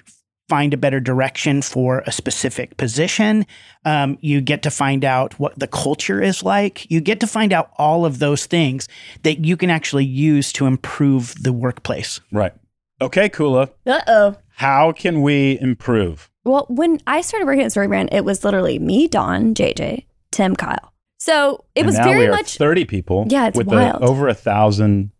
find 0.50 0.74
a 0.74 0.76
better 0.76 0.98
direction 1.00 1.62
for 1.62 2.02
a 2.06 2.12
specific 2.12 2.76
position. 2.76 3.46
Um, 3.84 4.18
you 4.20 4.40
get 4.40 4.62
to 4.64 4.70
find 4.70 5.04
out 5.04 5.38
what 5.38 5.56
the 5.58 5.68
culture 5.68 6.20
is 6.20 6.42
like. 6.42 6.90
You 6.90 7.00
get 7.00 7.20
to 7.20 7.26
find 7.26 7.52
out 7.52 7.70
all 7.78 8.04
of 8.04 8.18
those 8.18 8.46
things 8.46 8.88
that 9.22 9.44
you 9.44 9.56
can 9.56 9.70
actually 9.70 10.04
use 10.06 10.52
to 10.54 10.66
improve 10.66 11.34
the 11.40 11.52
workplace. 11.52 12.20
Right. 12.32 12.52
Okay, 13.00 13.28
Koula. 13.28 13.70
Uh 13.86 14.00
oh. 14.08 14.36
How 14.56 14.92
can 14.92 15.22
we 15.22 15.58
improve? 15.60 16.28
Well, 16.44 16.66
when 16.68 16.98
I 17.06 17.20
started 17.20 17.46
working 17.46 17.62
at 17.64 17.70
StoryBrand, 17.70 18.08
it 18.12 18.24
was 18.24 18.44
literally 18.44 18.78
me, 18.78 19.06
Don, 19.08 19.54
JJ, 19.54 20.04
Tim, 20.32 20.56
Kyle. 20.56 20.92
So 21.18 21.64
it 21.74 21.80
And 21.80 21.86
was 21.86 21.96
now 21.96 22.04
very 22.04 22.18
we 22.20 22.26
are 22.26 22.32
much, 22.32 22.56
thirty 22.58 22.84
people. 22.84 23.26
Yeah, 23.28 23.46
it's 23.48 23.56
with 23.56 23.68
wild. 23.68 24.02
A, 24.02 24.06
over 24.06 24.26
a 24.28 24.34
thousand 24.34 25.12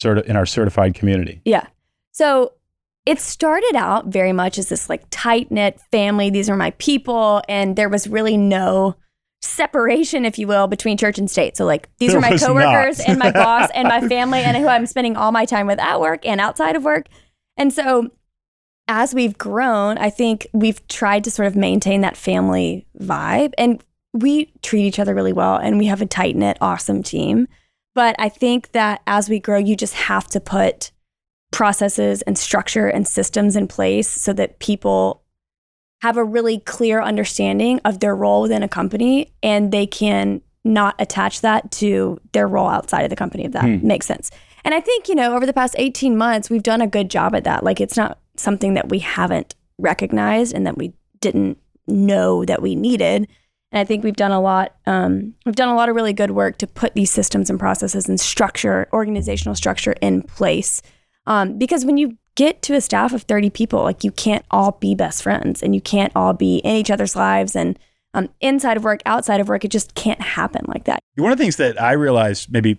certi- 0.00 0.24
in 0.26 0.36
our 0.36 0.46
certified 0.46 0.94
community. 0.94 1.40
yeah. 1.44 1.66
So 2.12 2.52
it 3.06 3.20
started 3.20 3.76
out 3.76 4.06
very 4.06 4.32
much 4.32 4.58
as 4.58 4.68
this 4.68 4.90
like 4.90 5.04
tight 5.10 5.50
knit 5.50 5.80
family. 5.92 6.28
These 6.28 6.50
are 6.50 6.56
my 6.56 6.72
people. 6.72 7.40
And 7.48 7.76
there 7.76 7.88
was 7.88 8.08
really 8.08 8.36
no 8.36 8.96
separation, 9.40 10.24
if 10.24 10.38
you 10.38 10.48
will, 10.48 10.66
between 10.66 10.98
church 10.98 11.18
and 11.18 11.30
state. 11.30 11.56
So, 11.56 11.64
like, 11.64 11.88
these 11.98 12.10
There 12.10 12.18
are 12.18 12.20
my 12.20 12.36
coworkers 12.36 12.98
and 13.00 13.18
my 13.18 13.30
boss 13.30 13.70
and 13.74 13.88
my 13.88 14.00
family 14.08 14.40
and 14.40 14.56
who 14.56 14.66
I'm 14.66 14.86
spending 14.86 15.16
all 15.16 15.30
my 15.30 15.44
time 15.44 15.68
with 15.68 15.78
at 15.78 16.00
work 16.00 16.26
and 16.26 16.40
outside 16.40 16.74
of 16.74 16.82
work. 16.82 17.06
And 17.56 17.72
so, 17.72 18.10
as 18.88 19.14
we've 19.14 19.38
grown, 19.38 19.98
I 19.98 20.10
think 20.10 20.48
we've 20.52 20.86
tried 20.88 21.24
to 21.24 21.30
sort 21.30 21.46
of 21.46 21.56
maintain 21.56 22.00
that 22.02 22.16
family 22.16 22.86
vibe 23.00 23.52
and 23.56 23.82
we 24.12 24.52
treat 24.62 24.86
each 24.86 24.98
other 24.98 25.14
really 25.14 25.32
well 25.32 25.56
and 25.56 25.78
we 25.78 25.86
have 25.86 26.00
a 26.00 26.06
tight 26.06 26.36
knit, 26.36 26.56
awesome 26.60 27.02
team. 27.02 27.48
But 27.94 28.16
I 28.18 28.28
think 28.28 28.72
that 28.72 29.02
as 29.06 29.28
we 29.28 29.40
grow, 29.40 29.58
you 29.58 29.74
just 29.76 29.94
have 29.94 30.28
to 30.28 30.40
put 30.40 30.92
processes 31.56 32.20
and 32.22 32.36
structure 32.36 32.86
and 32.86 33.08
systems 33.08 33.56
in 33.56 33.66
place 33.66 34.06
so 34.08 34.30
that 34.34 34.58
people 34.58 35.22
have 36.02 36.18
a 36.18 36.22
really 36.24 36.58
clear 36.58 37.00
understanding 37.00 37.80
of 37.86 38.00
their 38.00 38.14
role 38.14 38.42
within 38.42 38.62
a 38.62 38.68
company 38.68 39.32
and 39.42 39.72
they 39.72 39.86
can 39.86 40.42
not 40.64 40.94
attach 40.98 41.40
that 41.40 41.70
to 41.70 42.20
their 42.32 42.46
role 42.46 42.68
outside 42.68 43.04
of 43.04 43.10
the 43.10 43.16
company, 43.16 43.46
if 43.46 43.52
that 43.52 43.64
Hmm. 43.64 43.86
makes 43.86 44.04
sense. 44.04 44.30
And 44.66 44.74
I 44.74 44.80
think, 44.80 45.08
you 45.08 45.14
know, 45.14 45.34
over 45.34 45.46
the 45.46 45.54
past 45.54 45.74
18 45.78 46.14
months, 46.18 46.50
we've 46.50 46.62
done 46.62 46.82
a 46.82 46.86
good 46.86 47.08
job 47.08 47.34
at 47.34 47.44
that. 47.44 47.64
Like, 47.64 47.80
it's 47.80 47.96
not 47.96 48.18
something 48.36 48.74
that 48.74 48.90
we 48.90 48.98
haven't 48.98 49.54
recognized 49.78 50.54
and 50.54 50.66
that 50.66 50.76
we 50.76 50.92
didn't 51.22 51.56
know 51.86 52.44
that 52.44 52.60
we 52.60 52.74
needed. 52.74 53.28
And 53.72 53.80
I 53.80 53.84
think 53.84 54.04
we've 54.04 54.14
done 54.16 54.32
a 54.32 54.40
lot. 54.42 54.74
Um, 54.86 55.32
we've 55.46 55.56
done 55.56 55.70
a 55.70 55.74
lot 55.74 55.88
of 55.88 55.96
really 55.96 56.12
good 56.12 56.32
work 56.32 56.58
to 56.58 56.66
put 56.66 56.92
these 56.94 57.10
systems 57.10 57.48
and 57.48 57.58
processes 57.58 58.08
and 58.10 58.20
structure, 58.20 58.88
organizational 58.92 59.54
structure, 59.54 59.94
in 60.02 60.20
place. 60.20 60.82
Um, 61.26 61.58
because 61.58 61.84
when 61.84 61.96
you 61.96 62.16
get 62.34 62.62
to 62.62 62.74
a 62.74 62.80
staff 62.80 63.12
of 63.12 63.22
30 63.22 63.50
people, 63.50 63.82
like 63.82 64.04
you 64.04 64.10
can't 64.12 64.44
all 64.50 64.72
be 64.72 64.94
best 64.94 65.22
friends 65.22 65.62
and 65.62 65.74
you 65.74 65.80
can't 65.80 66.12
all 66.14 66.32
be 66.34 66.58
in 66.58 66.76
each 66.76 66.90
other's 66.90 67.16
lives 67.16 67.56
and 67.56 67.78
um, 68.14 68.28
inside 68.40 68.76
of 68.76 68.84
work, 68.84 69.00
outside 69.06 69.40
of 69.40 69.48
work. 69.48 69.64
It 69.64 69.70
just 69.70 69.94
can't 69.94 70.20
happen 70.20 70.64
like 70.68 70.84
that. 70.84 71.00
One 71.16 71.32
of 71.32 71.38
the 71.38 71.44
things 71.44 71.56
that 71.56 71.80
I 71.80 71.92
realized 71.92 72.50
maybe 72.52 72.78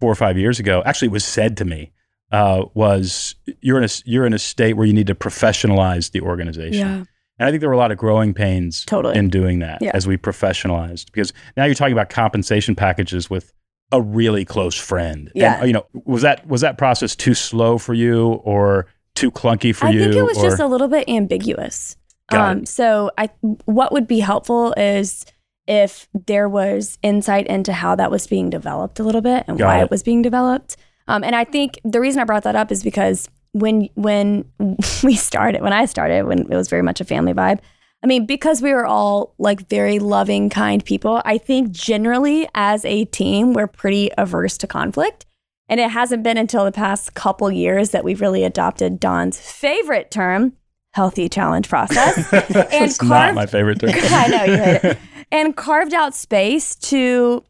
four 0.00 0.10
or 0.10 0.14
five 0.14 0.36
years 0.36 0.58
ago, 0.58 0.82
actually, 0.84 1.08
was 1.08 1.24
said 1.24 1.56
to 1.58 1.64
me, 1.64 1.92
uh, 2.32 2.64
was 2.74 3.34
you're 3.60 3.78
in 3.78 3.84
a 3.84 3.88
you're 4.04 4.26
in 4.26 4.32
a 4.34 4.38
state 4.38 4.74
where 4.74 4.86
you 4.86 4.92
need 4.92 5.06
to 5.06 5.14
professionalize 5.14 6.10
the 6.10 6.20
organization. 6.20 7.06
And 7.38 7.46
I 7.46 7.50
think 7.50 7.60
there 7.60 7.68
were 7.68 7.74
a 7.74 7.78
lot 7.78 7.92
of 7.92 7.98
growing 7.98 8.32
pains 8.34 8.84
Totally. 8.86 9.16
in 9.16 9.28
doing 9.28 9.58
that 9.60 9.78
Yeah. 9.82 9.90
as 9.94 10.06
we 10.06 10.16
professionalized 10.16 11.06
because 11.06 11.32
now 11.56 11.64
you're 11.66 11.74
talking 11.74 11.92
about 11.92 12.08
compensation 12.10 12.74
packages 12.74 13.28
with 13.30 13.52
a 13.92 14.02
really 14.02 14.44
close 14.44 14.74
friend. 14.74 15.30
Yeah. 15.34 15.58
And, 15.58 15.66
you 15.68 15.72
know, 15.72 15.86
was 16.04 16.22
that 16.22 16.46
was 16.46 16.60
that 16.62 16.78
process 16.78 17.14
too 17.14 17.34
slow 17.34 17.78
for 17.78 17.94
you 17.94 18.32
or 18.44 18.86
too 19.14 19.30
clunky 19.30 19.74
for 19.74 19.86
I 19.86 19.90
you? 19.90 20.00
I 20.00 20.04
think 20.04 20.16
it 20.16 20.22
was 20.22 20.38
or- 20.38 20.42
just 20.50 20.60
a 20.60 20.66
little 20.66 20.88
bit 20.88 21.08
ambiguous. 21.08 21.96
Got 22.30 22.50
um, 22.50 22.66
so 22.66 23.12
I, 23.16 23.30
what 23.66 23.92
would 23.92 24.08
be 24.08 24.18
helpful 24.18 24.74
is 24.76 25.24
if 25.68 26.08
there 26.26 26.48
was 26.48 26.98
insight 27.02 27.46
into 27.46 27.72
how 27.72 27.94
that 27.94 28.10
was 28.10 28.26
being 28.26 28.50
developed 28.50 28.98
a 28.98 29.04
little 29.04 29.20
bit 29.20 29.44
and 29.46 29.58
Got 29.58 29.66
why 29.66 29.78
it. 29.78 29.84
it 29.84 29.90
was 29.90 30.02
being 30.02 30.22
developed. 30.22 30.76
Um, 31.08 31.22
and 31.22 31.36
I 31.36 31.44
think 31.44 31.78
the 31.84 32.00
reason 32.00 32.20
I 32.20 32.24
brought 32.24 32.42
that 32.42 32.56
up 32.56 32.72
is 32.72 32.82
because 32.82 33.28
when 33.52 33.88
when 33.94 34.44
we 35.04 35.14
started, 35.14 35.62
when 35.62 35.72
I 35.72 35.86
started, 35.86 36.26
when 36.26 36.40
it 36.40 36.56
was 36.56 36.68
very 36.68 36.82
much 36.82 37.00
a 37.00 37.04
family 37.04 37.32
vibe. 37.32 37.60
I 38.06 38.08
mean, 38.08 38.24
because 38.24 38.62
we 38.62 38.72
were 38.72 38.86
all 38.86 39.34
like 39.36 39.68
very 39.68 39.98
loving, 39.98 40.48
kind 40.48 40.84
people. 40.84 41.20
I 41.24 41.38
think 41.38 41.72
generally 41.72 42.48
as 42.54 42.84
a 42.84 43.04
team, 43.06 43.52
we're 43.52 43.66
pretty 43.66 44.12
averse 44.16 44.56
to 44.58 44.68
conflict. 44.68 45.26
And 45.68 45.80
it 45.80 45.90
hasn't 45.90 46.22
been 46.22 46.36
until 46.36 46.64
the 46.64 46.70
past 46.70 47.14
couple 47.14 47.50
years 47.50 47.90
that 47.90 48.04
we've 48.04 48.20
really 48.20 48.44
adopted 48.44 49.00
Don's 49.00 49.40
favorite 49.40 50.12
term, 50.12 50.52
healthy 50.94 51.28
challenge 51.28 51.68
process. 51.68 52.32
and 52.32 52.84
it's 52.84 53.02
not 53.02 53.34
my 53.34 53.44
favorite 53.44 53.80
term. 53.80 53.90
I 53.94 54.28
know 54.28 54.44
you 54.44 54.56
hate 54.56 54.84
it. 54.84 54.98
And 55.32 55.56
carved 55.56 55.92
out 55.92 56.14
space 56.14 56.76
to 56.76 57.42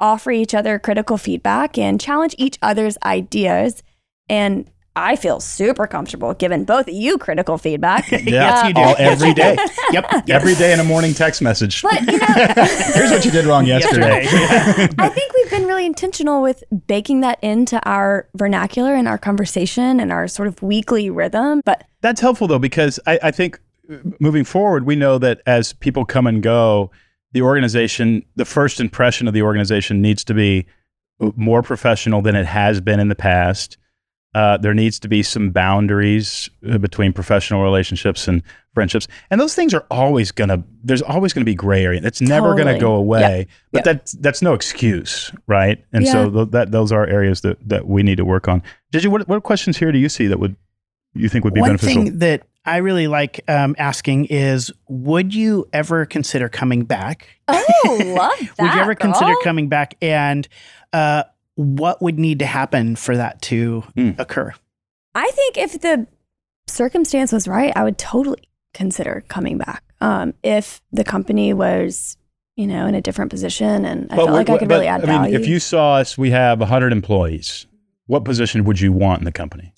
offer 0.00 0.32
each 0.32 0.56
other 0.56 0.80
critical 0.80 1.18
feedback 1.18 1.78
and 1.78 2.00
challenge 2.00 2.34
each 2.36 2.58
other's 2.62 2.98
ideas. 3.04 3.84
And 4.28 4.68
I 5.00 5.16
feel 5.16 5.40
super 5.40 5.86
comfortable 5.86 6.34
giving 6.34 6.64
both 6.64 6.88
of 6.88 6.94
you 6.94 7.18
critical 7.18 7.58
feedback. 7.58 8.10
Yeah, 8.30 8.68
you 8.68 8.74
do. 8.74 8.80
all, 8.80 8.94
every 8.98 9.34
day. 9.34 9.56
Yep. 9.92 10.06
Every 10.28 10.54
day 10.54 10.72
in 10.72 10.78
a 10.78 10.84
morning 10.84 11.14
text 11.14 11.42
message. 11.42 11.82
But 11.82 12.00
you 12.02 12.18
know, 12.18 12.26
Here's 12.94 13.10
what 13.10 13.24
you 13.24 13.30
did 13.30 13.44
wrong 13.46 13.66
yesterday. 13.66 14.26
I 14.28 15.08
think 15.08 15.32
we've 15.34 15.50
been 15.50 15.66
really 15.66 15.86
intentional 15.86 16.42
with 16.42 16.62
baking 16.86 17.22
that 17.22 17.42
into 17.42 17.80
our 17.88 18.28
vernacular 18.36 18.94
and 18.94 19.08
our 19.08 19.18
conversation 19.18 19.98
and 19.98 20.12
our 20.12 20.28
sort 20.28 20.48
of 20.48 20.62
weekly 20.62 21.10
rhythm. 21.10 21.62
But 21.64 21.84
That's 22.02 22.20
helpful 22.20 22.46
though, 22.46 22.58
because 22.58 23.00
I, 23.06 23.18
I 23.22 23.30
think 23.30 23.58
uh, 23.90 23.96
moving 24.20 24.44
forward, 24.44 24.86
we 24.86 24.96
know 24.96 25.18
that 25.18 25.40
as 25.46 25.72
people 25.72 26.04
come 26.04 26.26
and 26.26 26.42
go, 26.42 26.90
the 27.32 27.42
organization, 27.42 28.24
the 28.36 28.44
first 28.44 28.80
impression 28.80 29.26
of 29.26 29.34
the 29.34 29.42
organization 29.42 30.02
needs 30.02 30.22
to 30.24 30.34
be 30.34 30.66
more 31.36 31.62
professional 31.62 32.22
than 32.22 32.34
it 32.36 32.46
has 32.46 32.80
been 32.80 33.00
in 33.00 33.08
the 33.08 33.14
past. 33.14 33.76
Uh, 34.34 34.56
there 34.58 34.74
needs 34.74 34.98
to 35.00 35.08
be 35.08 35.22
some 35.24 35.50
boundaries 35.50 36.48
uh, 36.70 36.78
between 36.78 37.12
professional 37.12 37.62
relationships 37.64 38.28
and 38.28 38.42
friendships, 38.74 39.08
and 39.30 39.40
those 39.40 39.54
things 39.56 39.74
are 39.74 39.84
always 39.90 40.30
gonna. 40.30 40.62
There's 40.84 41.02
always 41.02 41.32
gonna 41.32 41.44
be 41.44 41.54
gray 41.56 41.84
area. 41.84 42.00
That's 42.00 42.20
never 42.20 42.54
gonna 42.54 42.78
go 42.78 42.94
away. 42.94 43.48
But 43.72 43.78
Yep. 43.78 43.84
that's 43.84 44.12
that's 44.12 44.40
no 44.42 44.54
excuse, 44.54 45.32
right? 45.48 45.84
And 45.92 46.04
Yeah. 46.04 46.12
so 46.12 46.30
th- 46.30 46.48
that 46.50 46.70
those 46.70 46.92
are 46.92 47.06
areas 47.06 47.40
that 47.40 47.56
that 47.68 47.88
we 47.88 48.04
need 48.04 48.16
to 48.18 48.24
work 48.24 48.46
on. 48.46 48.62
Did 48.92 49.02
you 49.02 49.10
what, 49.10 49.26
what 49.26 49.42
questions 49.42 49.76
here 49.78 49.90
do 49.90 49.98
you 49.98 50.08
see 50.08 50.28
that 50.28 50.38
would 50.38 50.54
you 51.14 51.28
think 51.28 51.44
would 51.44 51.54
be 51.54 51.60
One 51.60 51.70
beneficial? 51.70 52.04
thing 52.04 52.18
that 52.20 52.42
I 52.64 52.76
really 52.76 53.08
like 53.08 53.40
um, 53.48 53.74
asking 53.78 54.26
is, 54.26 54.70
would 54.88 55.34
you 55.34 55.66
ever 55.72 56.06
consider 56.06 56.48
coming 56.48 56.84
back? 56.84 57.26
oh, 57.48 57.98
love 58.16 58.30
that. 58.38 58.50
would 58.60 58.74
you 58.74 58.80
ever 58.80 58.94
girl. 58.94 59.10
consider 59.12 59.34
coming 59.42 59.68
back? 59.68 59.96
And 60.02 60.46
uh, 60.92 61.24
what 61.60 62.00
would 62.00 62.18
need 62.18 62.38
to 62.38 62.46
happen 62.46 62.96
for 62.96 63.16
that 63.16 63.42
to 63.42 63.82
Hmm. 63.94 64.10
occur? 64.18 64.52
I 65.14 65.30
think 65.34 65.58
if 65.58 65.80
the 65.80 66.06
circumstance 66.66 67.32
was 67.32 67.46
right, 67.48 67.72
I 67.76 67.84
would 67.84 67.98
totally 67.98 68.48
consider 68.72 69.24
coming 69.28 69.58
back. 69.58 69.82
Um, 70.00 70.34
if 70.42 70.80
the 70.92 71.04
company 71.04 71.52
was, 71.52 72.16
you 72.56 72.66
know, 72.66 72.86
in 72.86 72.94
a 72.94 73.00
different 73.02 73.30
position 73.30 73.84
and 73.84 74.10
I 74.10 74.16
felt 74.16 74.28
we- 74.28 74.34
like 74.34 74.48
I 74.50 74.58
could 74.58 74.68
but, 74.68 74.74
really 74.76 74.86
add 74.86 75.02
I 75.04 75.06
mean, 75.06 75.22
value, 75.22 75.36
if 75.38 75.46
you 75.46 75.58
saw 75.60 75.96
us, 75.96 76.16
we 76.16 76.30
have 76.30 76.60
100 76.60 76.92
employees. 76.92 77.66
What 78.06 78.24
position 78.24 78.64
would 78.64 78.80
you 78.80 78.92
want 78.92 79.20
in 79.20 79.24
the 79.24 79.32
company? 79.32 79.72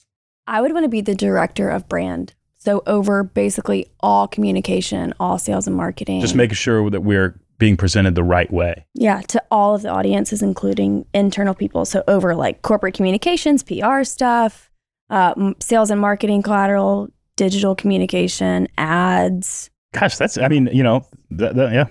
I 0.47 0.61
would 0.61 0.73
want 0.73 0.85
to 0.85 0.89
be 0.89 1.01
the 1.01 1.15
director 1.15 1.69
of 1.71 1.89
brand. 1.89 2.35
So 2.59 2.83
over 2.87 3.25
basically 3.25 3.89
all 4.01 4.29
communication, 4.29 5.15
all 5.19 5.39
sales 5.39 5.67
and 5.67 5.75
marketing. 5.77 6.21
Just 6.21 6.37
making 6.37 6.55
sure 6.55 6.89
that 6.91 7.01
we're 7.01 7.41
being 7.63 7.77
presented 7.77 8.17
the 8.17 8.25
right 8.25 8.53
way. 8.53 8.85
Yeah, 8.95 9.21
to 9.29 9.41
all 9.49 9.77
of 9.77 9.83
the 9.83 9.89
audiences, 9.89 10.43
including 10.43 11.07
internal 11.15 11.55
people. 11.55 11.85
So 11.85 12.03
over 12.09 12.35
like 12.35 12.63
corporate 12.63 12.93
communications, 12.95 13.63
PR 13.63 14.03
stuff, 14.03 14.69
uh, 15.11 15.33
m- 15.37 15.55
sales 15.61 15.89
and 15.93 16.01
marketing 16.01 16.43
collateral, 16.43 17.09
digital 17.37 17.77
communication, 17.77 18.67
ads. 18.79 19.71
Gosh, 19.93 20.17
that's, 20.17 20.39
I 20.39 20.49
mean, 20.49 20.69
you 20.73 20.83
know, 20.83 21.07
th- 21.39 21.55
th- 21.55 21.71
yeah. 21.73 21.85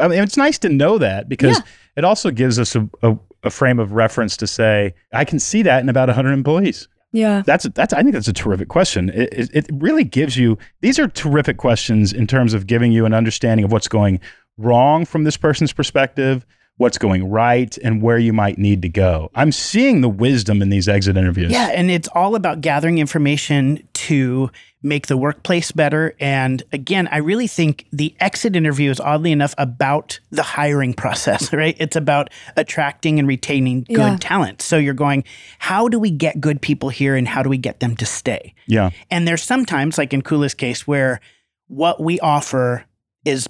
I 0.00 0.06
mean, 0.06 0.22
it's 0.22 0.36
nice 0.36 0.56
to 0.60 0.68
know 0.68 0.98
that 0.98 1.28
because 1.28 1.56
Yeah. 1.58 1.64
it 1.96 2.04
also 2.04 2.30
gives 2.30 2.60
us 2.60 2.76
a, 2.76 2.88
a, 3.02 3.18
a 3.42 3.50
frame 3.50 3.80
of 3.80 3.90
reference 3.94 4.36
to 4.36 4.46
say, 4.46 4.94
I 5.12 5.24
can 5.24 5.40
see 5.40 5.62
that 5.62 5.82
in 5.82 5.88
about 5.88 6.08
100 6.08 6.30
employees. 6.32 6.86
Yeah. 7.10 7.42
That's 7.44 7.64
that's 7.74 7.94
I 7.94 8.02
think 8.02 8.12
that's 8.12 8.28
a 8.28 8.34
terrific 8.34 8.68
question. 8.68 9.08
It, 9.08 9.32
it, 9.32 9.50
it 9.54 9.66
really 9.72 10.04
gives 10.04 10.36
you 10.36 10.58
these 10.82 10.98
are 10.98 11.08
terrific 11.08 11.56
questions 11.56 12.12
in 12.12 12.26
terms 12.26 12.52
of 12.52 12.66
giving 12.66 12.92
you 12.92 13.06
an 13.06 13.14
understanding 13.14 13.64
of 13.64 13.72
what's 13.72 13.88
going 13.88 14.20
wrong 14.58 15.04
from 15.04 15.24
this 15.24 15.36
person's 15.36 15.72
perspective, 15.72 16.44
what's 16.76 16.98
going 16.98 17.28
right, 17.30 17.76
and 17.78 18.02
where 18.02 18.18
you 18.18 18.32
might 18.32 18.58
need 18.58 18.82
to 18.82 18.88
go. 18.88 19.30
I'm 19.34 19.50
seeing 19.52 20.00
the 20.00 20.08
wisdom 20.08 20.60
in 20.62 20.68
these 20.70 20.88
exit 20.88 21.16
interviews. 21.16 21.50
Yeah, 21.52 21.68
and 21.74 21.90
it's 21.90 22.08
all 22.14 22.34
about 22.34 22.60
gathering 22.60 22.98
information 22.98 23.86
to 23.94 24.50
make 24.80 25.08
the 25.08 25.16
workplace 25.16 25.72
better. 25.72 26.14
And 26.20 26.62
again, 26.72 27.08
I 27.10 27.16
really 27.16 27.48
think 27.48 27.86
the 27.92 28.14
exit 28.20 28.54
interview 28.54 28.92
is 28.92 29.00
oddly 29.00 29.32
enough 29.32 29.52
about 29.58 30.20
the 30.30 30.44
hiring 30.44 30.94
process, 30.94 31.52
right? 31.52 31.76
It's 31.80 31.96
about 31.96 32.30
attracting 32.56 33.18
and 33.18 33.26
retaining 33.26 33.82
good 33.88 33.96
Yeah. 33.98 34.16
talent. 34.20 34.62
So 34.62 34.76
you're 34.76 34.94
going, 34.94 35.24
how 35.58 35.88
do 35.88 35.98
we 35.98 36.12
get 36.12 36.40
good 36.40 36.62
people 36.62 36.90
here 36.90 37.16
and 37.16 37.26
how 37.26 37.42
do 37.42 37.48
we 37.50 37.58
get 37.58 37.80
them 37.80 37.96
to 37.96 38.06
stay? 38.06 38.54
yeah, 38.68 38.90
And 39.10 39.26
there's 39.26 39.42
sometimes, 39.42 39.98
like 39.98 40.12
in 40.14 40.22
Koula's 40.22 40.54
case, 40.54 40.86
where 40.86 41.20
what 41.66 42.00
we 42.00 42.20
offer 42.20 42.84
is 43.24 43.48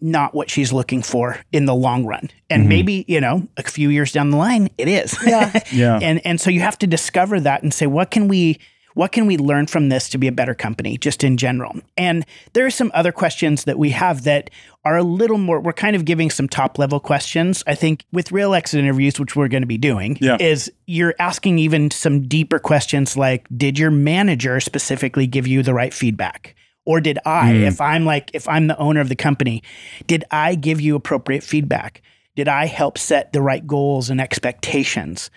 not 0.00 0.34
what 0.34 0.50
she's 0.50 0.72
looking 0.72 1.02
for 1.02 1.38
in 1.52 1.64
the 1.66 1.74
long 1.74 2.04
run. 2.04 2.28
And 2.48 2.64
Mhm. 2.64 2.68
maybe, 2.68 3.04
you 3.08 3.20
know, 3.20 3.46
a 3.56 3.62
few 3.62 3.88
years 3.90 4.12
down 4.12 4.30
the 4.30 4.36
line, 4.36 4.68
it 4.78 4.88
is. 4.88 5.16
Yeah. 5.26 5.60
yeah. 5.72 5.98
and 6.02 6.20
and 6.26 6.40
so 6.40 6.50
you 6.50 6.60
have 6.60 6.78
to 6.78 6.86
discover 6.86 7.40
that 7.40 7.62
and 7.62 7.72
say 7.72 7.86
what 7.86 8.10
can 8.10 8.28
we 8.28 8.58
what 8.94 9.12
can 9.12 9.26
we 9.26 9.36
learn 9.38 9.66
from 9.68 9.88
this 9.88 10.08
to 10.08 10.18
be 10.18 10.26
a 10.26 10.32
better 10.32 10.52
company 10.54 10.98
just 10.98 11.22
in 11.22 11.36
general 11.36 11.76
and 11.96 12.26
there 12.54 12.66
are 12.66 12.70
some 12.72 12.90
other 12.92 13.12
questions 13.12 13.62
that 13.64 13.78
we 13.78 13.90
have 13.90 14.24
that 14.24 14.50
are 14.84 14.96
a 14.96 15.02
little 15.04 15.38
more 15.38 15.60
we're 15.60 15.72
kind 15.72 15.94
of 15.94 16.04
giving 16.04 16.28
some 16.28 16.48
top 16.48 16.76
level 16.76 16.98
questions 16.98 17.62
i 17.68 17.74
think 17.74 18.04
with 18.12 18.32
real 18.32 18.52
exit 18.52 18.80
interviews 18.80 19.20
which 19.20 19.36
we're 19.36 19.46
going 19.46 19.62
to 19.62 19.66
be 19.76 19.78
doing 19.78 20.18
Yeah. 20.20 20.36
is 20.40 20.72
you're 20.88 21.14
asking 21.20 21.60
even 21.60 21.92
some 21.92 22.26
deeper 22.26 22.58
questions 22.58 23.16
like 23.16 23.46
did 23.56 23.78
your 23.78 23.92
manager 23.92 24.58
specifically 24.58 25.26
give 25.28 25.46
you 25.46 25.62
the 25.62 25.72
right 25.72 25.94
feedback 25.94 26.56
or 26.86 27.00
did 27.00 27.18
i 27.24 27.52
Mm. 27.52 27.66
if 27.66 27.80
i'm 27.80 28.04
like 28.04 28.30
if 28.34 28.48
i'm 28.48 28.66
the 28.66 28.78
owner 28.78 29.00
of 29.00 29.08
the 29.08 29.16
company 29.16 29.62
did 30.06 30.24
i 30.30 30.54
give 30.54 30.80
you 30.80 30.94
appropriate 30.96 31.42
feedback 31.42 32.02
did 32.36 32.48
i 32.48 32.66
help 32.66 32.96
set 32.98 33.32
the 33.32 33.42
right 33.42 33.66
goals 33.66 34.10
and 34.10 34.20
expectations 34.20 35.30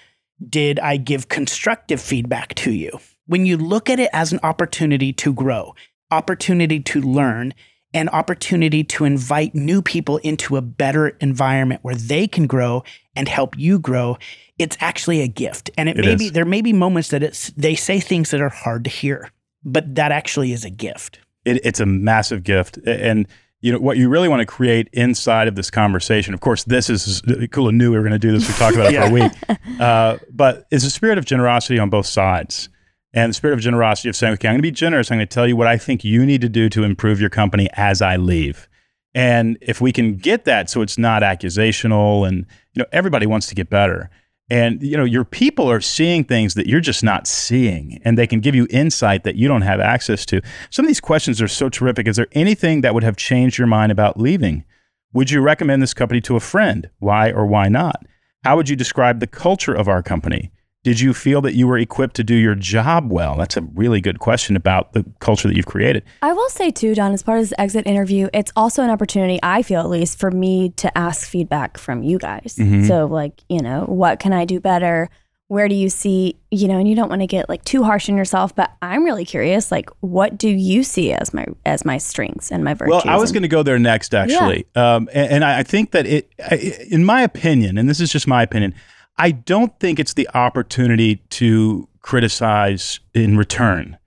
did 0.50 0.78
I 0.80 0.98
give 0.98 1.30
constructive 1.30 2.02
feedback 2.02 2.54
to 2.56 2.72
you? 2.72 3.00
When 3.28 3.46
you 3.46 3.56
look 3.56 3.90
at 3.90 3.98
it 3.98 4.10
as 4.12 4.34
an 4.34 4.40
opportunity 4.44 5.14
to 5.14 5.32
grow, 5.32 5.74
opportunity 6.12 6.82
to 6.82 7.02
learn, 7.02 7.54
and 7.94 8.10
opportunity 8.10 8.84
to 8.86 9.06
invite 9.06 9.56
new 9.56 9.82
people 9.82 10.18
into 10.18 10.58
a 10.58 10.62
better 10.62 11.10
environment 11.22 11.80
where 11.84 11.96
they 11.96 12.28
can 12.28 12.46
grow 12.48 12.84
and 13.16 13.30
help 13.30 13.58
you 13.58 13.80
grow, 13.80 14.18
it's 14.58 14.76
actually 14.82 15.22
a 15.22 15.28
gift. 15.30 15.70
And 15.78 15.88
it, 15.88 15.98
It 16.00 16.04
may 16.06 16.14
is. 16.14 16.20
be 16.20 16.30
there 16.30 16.46
may 16.46 16.62
be 16.62 16.74
moments 16.74 17.10
that 17.10 17.24
it's 17.24 17.50
they 17.52 17.76
say 17.76 18.02
things 18.02 18.32
that 18.32 18.42
are 18.42 18.50
hard 18.50 18.84
to 18.84 18.90
hear, 18.90 19.32
but 19.64 19.96
that 19.96 20.12
actually 20.12 20.52
is 20.52 20.66
a 20.66 20.70
gift. 20.72 21.20
It, 21.46 21.66
it's 21.66 21.80
a 21.80 21.86
massive 21.86 22.44
gift. 22.44 22.78
And 22.86 23.28
you 23.64 23.72
know 23.72 23.80
what 23.80 23.98
you 23.98 24.10
really 24.10 24.28
want 24.28 24.42
to 24.42 24.46
create 24.46 24.90
inside 24.92 25.48
of 25.48 25.56
this 25.56 25.72
conversation 25.72 26.34
of 26.34 26.42
course 26.42 26.66
this 26.66 26.90
is 26.90 27.22
Koula 27.52 27.72
knew 27.72 27.92
we 27.92 27.98
were 27.98 28.04
going 28.04 28.12
to 28.12 28.20
do 28.20 28.34
this 28.34 28.46
we 28.46 28.54
talked 28.56 28.76
about 28.76 28.94
it 28.94 29.00
for 29.00 29.08
a 29.08 29.10
week. 29.10 29.80
Uh, 29.80 30.18
but 30.30 30.68
it's 30.70 30.84
a 30.84 30.90
spirit 30.90 31.18
of 31.18 31.26
generosity 31.26 31.80
on 31.80 31.90
both 31.90 32.06
sides. 32.06 32.70
And 33.14 33.30
the 33.30 33.34
spirit 33.34 33.54
of 33.54 33.62
generosity 33.62 34.10
of 34.10 34.18
saying 34.18 34.34
okay 34.34 34.50
i'm 34.50 34.54
going 34.56 34.60
to 34.60 34.64
be 34.64 34.72
generous. 34.72 35.10
I'm 35.10 35.18
going 35.18 35.28
to 35.28 35.34
tell 35.34 35.48
you 35.48 35.56
what 35.56 35.68
i 35.68 35.78
think 35.78 36.04
you 36.04 36.26
need 36.26 36.42
to 36.42 36.50
do 36.50 36.68
to 36.70 36.84
improve 36.84 37.22
your 37.22 37.30
company 37.30 37.70
as 37.74 38.02
i 38.02 38.18
leave. 38.18 38.68
And 39.16 39.58
if 39.62 39.80
we 39.80 39.94
can 39.94 40.18
get 40.18 40.44
that 40.44 40.70
so 40.70 40.82
it's 40.82 40.98
not 40.98 41.24
accusational 41.24 42.28
and 42.28 42.46
you 42.74 42.82
know 42.82 42.86
everybody 42.92 43.26
wants 43.26 43.48
to 43.48 43.56
get 43.56 43.70
better 43.70 44.10
and 44.50 44.82
you 44.84 44.98
know 44.98 45.06
your 45.06 45.24
people 45.24 45.70
are 45.70 45.82
seeing 45.82 46.24
things 46.24 46.54
that 46.54 46.68
you're 46.68 46.82
just 46.82 47.04
not 47.04 47.28
seeing 47.28 48.00
and 48.04 48.18
they 48.18 48.28
can 48.28 48.40
give 48.40 48.56
you 48.56 48.68
insight 48.70 49.24
that 49.24 49.36
you 49.36 49.48
don't 49.48 49.62
have 49.62 49.80
access 49.80 50.26
to. 50.28 50.42
Some 50.70 50.86
of 50.86 50.88
these 50.88 51.00
questions 51.00 51.42
are 51.42 51.48
so 51.48 51.70
terrific. 51.70 52.08
Is 52.08 52.18
there 52.18 52.28
anything 52.34 52.82
that 52.82 52.94
would 52.94 53.04
have 53.04 53.18
changed 53.18 53.58
your 53.58 53.68
mind 53.68 53.92
about 53.92 54.20
leaving? 54.20 54.66
Would 55.14 55.32
you 55.32 55.42
recommend 55.42 55.82
this 55.82 55.94
company 55.94 56.22
to 56.22 56.36
a 56.36 56.40
friend? 56.40 56.90
Why 57.00 57.32
or 57.32 57.46
why 57.46 57.70
not? 57.70 58.06
How 58.44 58.56
would 58.58 58.68
you 58.68 58.76
describe 58.76 59.20
the 59.20 59.28
culture 59.28 59.74
of 59.74 59.88
our 59.88 60.04
company 60.04 60.52
Did 60.84 61.00
you 61.00 61.14
feel 61.14 61.40
that 61.42 61.54
you 61.54 61.66
were 61.66 61.78
equipped 61.78 62.16
to 62.18 62.26
do 62.26 62.36
your 62.36 62.56
job 62.56 63.10
well? 63.10 63.38
That's 63.38 63.56
a 63.56 63.62
really 63.62 64.02
good 64.02 64.20
question 64.20 64.58
about 64.58 64.92
the 64.92 65.06
culture 65.20 65.48
that 65.48 65.56
you've 65.56 65.66
created. 65.66 66.04
I 66.22 66.34
will 66.34 66.50
say 66.50 66.72
too, 66.72 66.94
Don, 66.94 67.14
as 67.14 67.24
part 67.24 67.40
of 67.40 67.46
this 67.46 67.54
exit 67.58 67.88
interview, 67.88 68.28
it's 68.34 68.52
also 68.58 68.84
an 68.84 68.90
opportunity, 68.90 69.40
I 69.42 69.62
feel 69.62 69.80
at 69.80 69.90
least, 69.90 70.20
for 70.20 70.30
me 70.30 70.70
to 70.72 70.96
ask 70.98 71.26
feedback 71.28 71.78
from 71.78 72.04
you 72.04 72.18
guys. 72.20 72.58
Mhm. 72.60 72.86
So, 72.86 73.06
like, 73.06 73.42
you 73.48 73.62
know, 73.62 73.86
what 73.88 74.20
can 74.20 74.34
I 74.34 74.44
do 74.44 74.60
better? 74.60 75.10
Where 75.48 75.70
do 75.70 75.76
you 75.76 75.88
see, 75.90 76.36
you 76.52 76.68
know, 76.68 76.78
and 76.80 76.88
you 76.90 76.96
don't 76.96 77.10
want 77.10 77.22
to 77.22 77.28
get 77.28 77.48
like 77.48 77.64
too 77.64 77.84
harsh 77.84 78.10
on 78.10 78.18
yourself, 78.18 78.54
but 78.54 78.72
I'm 78.82 79.06
really 79.06 79.24
curious, 79.24 79.72
like, 79.72 79.90
what 80.02 80.38
do 80.38 80.50
you 80.50 80.84
see 80.84 81.14
as 81.14 81.34
my 81.34 81.46
as 81.66 81.86
my 81.86 81.98
strengths 81.98 82.52
and 82.52 82.62
my 82.64 82.74
virtues? 82.74 83.04
Well, 83.06 83.14
I 83.14 83.18
was 83.18 83.32
going 83.32 83.44
to 83.44 83.48
go 83.50 83.64
there 83.64 83.80
next, 83.80 84.14
actually, 84.14 84.66
um, 84.76 85.08
and, 85.14 85.32
and 85.32 85.46
I 85.46 85.60
I 85.60 85.64
think 85.64 85.92
that 85.92 86.06
it, 86.08 86.30
I- 86.50 86.76
in 86.90 87.06
my 87.06 87.22
opinion, 87.22 87.78
and 87.78 87.88
this 87.90 88.02
is 88.02 88.12
just 88.12 88.28
my 88.28 88.42
opinion, 88.42 88.74
I 89.18 89.32
don't 89.32 89.78
think 89.80 90.00
it's 90.00 90.14
the 90.14 90.30
opportunity 90.34 91.18
to 91.32 91.88
criticize 92.02 93.00
in 93.14 93.38
return. 93.38 93.98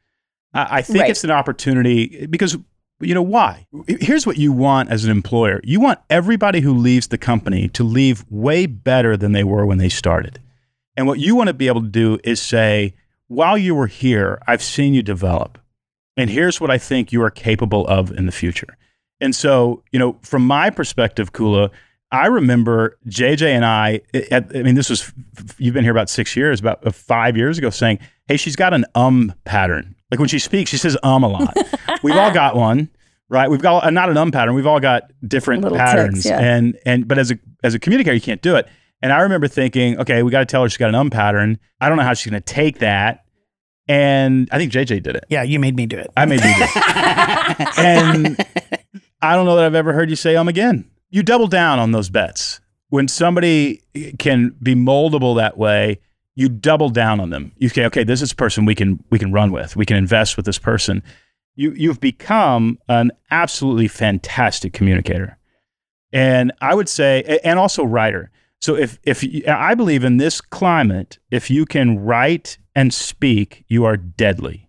I, 0.53 0.79
I 0.79 0.83
think 0.83 1.01
Right. 1.03 1.11
it's 1.11 1.25
an 1.25 1.31
opportunity 1.31 2.27
because 2.27 2.57
you 3.01 3.15
know 3.15 3.23
why. 3.23 3.67
Here's 3.87 4.27
what 4.27 4.39
you 4.39 4.53
want 4.53 4.91
as 4.91 5.05
an 5.05 5.11
employer: 5.11 5.61
you 5.65 5.81
want 5.81 5.99
everybody 6.11 6.61
who 6.61 6.73
leaves 6.73 7.09
the 7.09 7.19
company 7.19 7.69
to 7.69 7.85
leave 7.85 8.25
way 8.31 8.67
better 8.67 9.17
than 9.17 9.33
they 9.33 9.45
were 9.45 9.67
when 9.67 9.79
they 9.79 9.89
started. 9.91 10.41
And 10.97 11.07
what 11.07 11.19
you 11.19 11.37
want 11.37 11.49
to 11.49 11.55
be 11.55 11.69
able 11.69 11.83
to 11.83 11.89
do 11.89 12.19
is 12.25 12.41
say, 12.41 12.95
while 13.29 13.59
you 13.59 13.75
were 13.75 13.87
here, 13.87 14.41
I've 14.47 14.63
seen 14.63 14.95
you 14.95 15.03
develop. 15.03 15.59
And 16.17 16.31
here's 16.31 16.59
what 16.59 16.71
I 16.71 16.79
think 16.79 17.13
you 17.13 17.23
are 17.23 17.31
capable 17.31 17.87
of 17.87 18.11
in 18.11 18.25
the 18.25 18.33
future. 18.33 18.79
And 19.21 19.37
so, 19.37 19.83
you 19.93 19.99
know, 19.99 20.17
from 20.23 20.47
my 20.47 20.71
perspective, 20.71 21.33
Koula, 21.35 21.71
I 22.13 22.27
remember 22.27 22.99
JJ 23.09 23.43
and 23.49 23.65
I, 23.65 24.01
at, 24.31 24.55
I 24.57 24.63
mean, 24.63 24.77
this 24.77 24.89
was, 24.89 25.13
you've 25.59 25.75
been 25.75 25.83
here 25.85 25.93
about 25.93 26.09
six 26.09 26.37
years, 26.37 26.61
about 26.61 26.87
uh, 26.87 26.91
five 26.93 27.37
years 27.37 27.59
ago, 27.59 27.71
saying, 27.71 27.99
hey, 28.29 28.37
she's 28.37 28.57
got 28.57 28.73
an 28.75 28.85
um 28.95 29.35
pattern. 29.45 29.95
Like 30.11 30.21
when 30.21 30.29
she 30.29 30.39
speaks, 30.39 30.71
she 30.71 30.77
says 30.77 30.97
um 31.03 31.25
a 31.25 31.29
lot. 31.29 31.57
We've 32.03 32.17
all 32.17 32.33
got 32.33 32.57
one. 32.57 32.91
Right, 33.29 33.51
we've 33.51 33.61
got 33.61 33.83
uh, 33.83 33.91
not 33.91 34.09
an 34.09 34.17
um 34.17 34.31
pattern. 34.31 34.55
We've 34.55 34.69
all 34.69 34.79
got 34.79 35.11
different 35.27 35.65
Little 35.65 35.77
tics, 35.77 35.91
patterns, 35.91 36.27
yeah. 36.27 36.39
and 36.39 36.79
and 36.87 37.09
but 37.09 37.19
as 37.19 37.33
a 37.33 37.39
as 37.65 37.75
a 37.75 37.81
communicator, 37.81 38.15
you 38.15 38.21
can't 38.21 38.41
do 38.41 38.55
it. 38.55 38.69
And 39.03 39.13
I 39.13 39.23
remember 39.23 39.49
thinking, 39.49 39.99
okay, 39.99 40.23
we 40.23 40.31
got 40.31 40.39
to 40.39 40.47
tell 40.47 40.63
her 40.63 40.69
she's 40.69 40.77
got 40.77 40.91
an 40.91 40.95
um 40.95 41.11
pattern. 41.11 41.59
I 41.81 41.89
don't 41.89 41.99
know 41.99 42.05
how 42.05 42.15
she's 42.15 42.31
going 42.31 42.41
to 42.41 42.55
take 42.55 42.79
that. 42.79 43.25
And 43.89 44.49
I 44.53 44.59
think 44.59 44.71
JJ 44.73 45.03
did 45.03 45.17
it. 45.17 45.25
Yeah, 45.29 45.43
you 45.43 45.59
made 45.59 45.75
me 45.75 45.87
do 45.87 45.99
it. 45.99 46.09
I 46.17 46.25
made 46.25 46.41
you 46.41 46.55
do 46.55 46.63
it. 46.63 47.79
and 47.79 48.37
I 49.21 49.35
don't 49.35 49.45
know 49.45 49.57
that 49.57 49.65
I've 49.65 49.75
ever 49.75 49.93
heard 49.93 50.09
you 50.09 50.15
say 50.15 50.37
um 50.37 50.47
again. 50.47 50.89
You 51.11 51.23
double 51.23 51.47
down 51.47 51.79
on 51.79 51.93
those 51.93 52.11
bets. 52.11 52.61
When 52.89 53.09
somebody 53.09 53.83
can 54.19 54.55
be 54.63 54.75
moldable 54.75 55.37
that 55.37 55.59
way, 55.59 56.01
you 56.35 56.49
double 56.49 56.91
down 56.91 57.19
on 57.19 57.31
them. 57.31 57.53
You 57.57 57.69
say, 57.69 57.85
okay, 57.87 58.05
this 58.05 58.23
is 58.23 58.33
a 58.33 58.37
person 58.37 58.65
we 58.65 58.75
can 58.75 59.03
we 59.11 59.19
can 59.19 59.33
run 59.33 59.53
with. 59.53 59.75
We 59.77 59.87
can 59.87 59.97
invest 59.97 60.37
with 60.37 60.47
this 60.47 60.59
person. 60.59 61.03
You 61.55 61.73
you've 61.73 62.01
become 62.01 62.79
an 62.89 63.11
absolutely 63.31 63.89
fantastic 63.89 64.73
communicator. 64.73 65.39
And 66.13 66.53
I 66.61 66.75
would 66.75 66.89
say 66.89 67.41
and 67.43 67.59
also 67.59 67.85
writer. 67.85 68.31
So 68.61 68.77
if 68.77 68.99
if 69.03 69.23
you, 69.23 69.45
I 69.49 69.75
believe 69.75 70.05
in 70.05 70.19
this 70.19 70.41
climate, 70.41 71.19
if 71.31 71.51
you 71.51 71.67
can 71.67 71.99
write 71.99 72.59
and 72.75 72.93
speak, 72.93 73.65
you 73.69 73.85
are 73.85 73.97
deadly. 73.97 74.69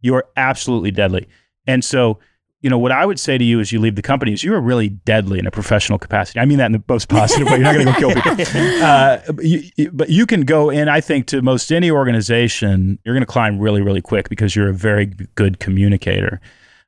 You 0.00 0.14
are 0.14 0.26
absolutely 0.36 0.90
deadly. 0.90 1.26
And 1.66 1.84
so, 1.84 2.18
you 2.66 2.70
know, 2.70 2.78
what 2.78 2.90
I 2.90 3.06
would 3.06 3.20
say 3.20 3.38
to 3.38 3.44
you 3.44 3.60
as 3.60 3.70
you 3.70 3.78
leave 3.78 3.94
the 3.94 4.02
company 4.02 4.32
is 4.32 4.42
you 4.42 4.52
are 4.52 4.60
really 4.60 4.88
deadly 4.88 5.38
in 5.38 5.46
a 5.46 5.52
professional 5.52 6.00
capacity. 6.00 6.40
I 6.40 6.46
mean 6.46 6.58
that 6.58 6.66
in 6.66 6.72
the 6.72 6.82
most 6.88 7.08
positive 7.08 7.46
way. 7.46 7.58
You're 7.58 7.62
not 7.62 7.74
going 7.74 7.86
to 7.86 7.92
go 7.92 7.98
kill 7.98 8.20
people. 8.20 8.82
Uh, 8.86 9.20
but, 9.28 9.44
you, 9.44 9.90
but 9.92 10.10
you 10.10 10.26
can 10.26 10.40
go 10.40 10.68
in, 10.68 10.88
I 10.88 11.00
think, 11.00 11.26
to 11.28 11.42
most 11.42 11.70
any 11.70 11.92
organization, 11.92 12.98
you're 13.04 13.14
going 13.14 13.22
to 13.22 13.32
climb 13.32 13.60
really, 13.60 13.82
really 13.82 14.02
quick 14.02 14.28
because 14.28 14.56
you're 14.56 14.68
a 14.68 14.74
very 14.74 15.06
good 15.36 15.60
communicator. 15.60 16.40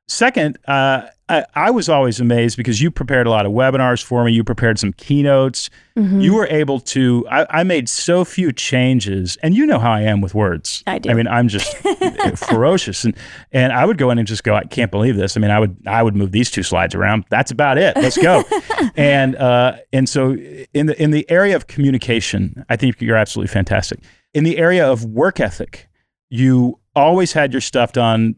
Second, 0.09 0.59
uh, 0.67 1.03
I, 1.29 1.45
I 1.53 1.69
was 1.69 1.87
always 1.87 2.19
amazed 2.19 2.57
because 2.57 2.81
you 2.81 2.89
prepared 2.89 3.27
a 3.27 3.29
lot 3.29 3.45
of 3.45 3.51
webinars 3.51 4.03
for 4.03 4.23
me. 4.23 4.31
You 4.31 4.43
prepared 4.43 4.79
some 4.79 4.93
keynotes. 4.93 5.69
Mhm. 5.95 6.23
You 6.23 6.33
were 6.33 6.47
able 6.47 6.79
to. 6.79 7.25
I, 7.29 7.45
I 7.49 7.63
made 7.63 7.87
so 7.87 8.25
few 8.25 8.51
changes, 8.51 9.37
and 9.43 9.53
you 9.55 9.65
know 9.67 9.77
how 9.77 9.91
I 9.91 10.01
am 10.01 10.21
with 10.21 10.33
words. 10.33 10.83
I 10.87 10.97
do. 10.97 11.09
I 11.09 11.13
mean, 11.13 11.27
I'm 11.27 11.47
just 11.47 11.75
ferocious, 12.37 13.05
and 13.05 13.15
and 13.51 13.71
I 13.73 13.85
would 13.85 13.97
go 13.97 14.09
in 14.09 14.17
and 14.17 14.27
just 14.27 14.43
go, 14.43 14.55
I 14.55 14.63
can't 14.63 14.91
believe 14.91 15.15
this. 15.15 15.37
I 15.37 15.39
mean, 15.39 15.51
I 15.51 15.59
would 15.59 15.77
I 15.85 16.01
would 16.03 16.15
move 16.15 16.31
these 16.31 16.49
two 16.49 16.63
slides 16.63 16.95
around. 16.95 17.25
That's 17.29 17.51
about 17.51 17.77
it. 17.77 17.95
Let's 17.95 18.17
go. 18.17 18.43
and 18.95 19.35
uh, 19.35 19.77
and 19.93 20.09
so 20.09 20.33
in 20.73 20.87
the 20.87 21.01
in 21.01 21.11
the 21.11 21.29
area 21.29 21.55
of 21.55 21.67
communication, 21.67 22.65
I 22.69 22.75
think 22.75 23.01
you're 23.01 23.17
absolutely 23.17 23.53
fantastic. 23.53 23.99
In 24.33 24.43
the 24.43 24.57
area 24.57 24.89
of 24.89 25.05
work 25.05 25.39
ethic, 25.39 25.87
you 26.29 26.79
always 26.95 27.33
had 27.33 27.53
your 27.53 27.61
stuff 27.61 27.91
done 27.93 28.35